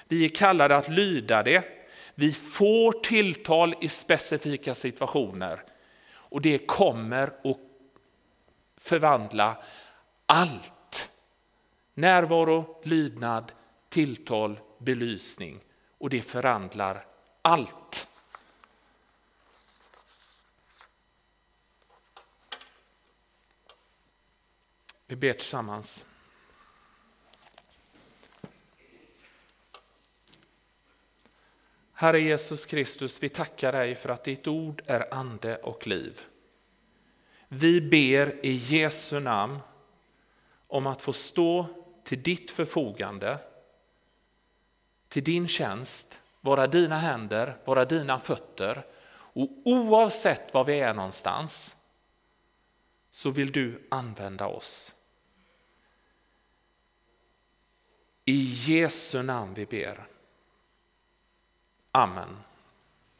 Vi 0.09 0.25
är 0.25 0.29
kallade 0.29 0.77
att 0.77 0.89
lyda 0.89 1.43
det. 1.43 1.84
Vi 2.15 2.33
får 2.33 2.93
tilltal 2.93 3.75
i 3.81 3.89
specifika 3.89 4.75
situationer 4.75 5.65
och 6.07 6.41
det 6.41 6.59
kommer 6.59 7.27
att 7.45 7.59
förvandla 8.77 9.63
allt. 10.27 11.11
Närvaro, 11.95 12.81
lydnad, 12.83 13.53
tilltal, 13.89 14.61
belysning 14.79 15.61
och 15.99 16.11
det 16.11 16.23
förvandlar 16.23 17.07
allt. 17.43 18.09
Vi 25.07 25.17
ber 25.17 25.33
tillsammans. 25.33 26.05
Herre 31.97 32.21
Jesus 32.21 32.67
Kristus, 32.67 33.23
vi 33.23 33.29
tackar 33.29 33.73
dig 33.73 33.95
för 33.95 34.09
att 34.09 34.25
ditt 34.25 34.47
ord 34.47 34.83
är 34.87 35.15
ande 35.15 35.57
och 35.57 35.87
liv. 35.87 36.21
Vi 37.49 37.81
ber 37.81 38.47
i 38.47 38.53
Jesu 38.53 39.21
namn 39.21 39.59
om 40.67 40.87
att 40.87 41.03
få 41.03 41.13
stå 41.13 41.67
till 42.05 42.23
ditt 42.23 42.51
förfogande, 42.51 43.39
till 45.09 45.25
din 45.25 45.49
tjänst, 45.49 46.21
vara 46.41 46.67
dina 46.67 46.99
händer, 46.99 47.57
vara 47.65 47.85
dina 47.85 48.19
fötter 48.19 48.87
och 49.35 49.49
oavsett 49.65 50.55
var 50.55 50.65
vi 50.65 50.81
är 50.81 50.95
någonstans 50.95 51.77
så 53.11 53.31
vill 53.31 53.53
du 53.53 53.87
använda 53.91 54.47
oss. 54.47 54.95
I 58.25 58.53
Jesu 58.67 59.23
namn 59.23 59.55
vi 59.55 59.67
ber. 59.67 60.14
Amen. 61.95 62.54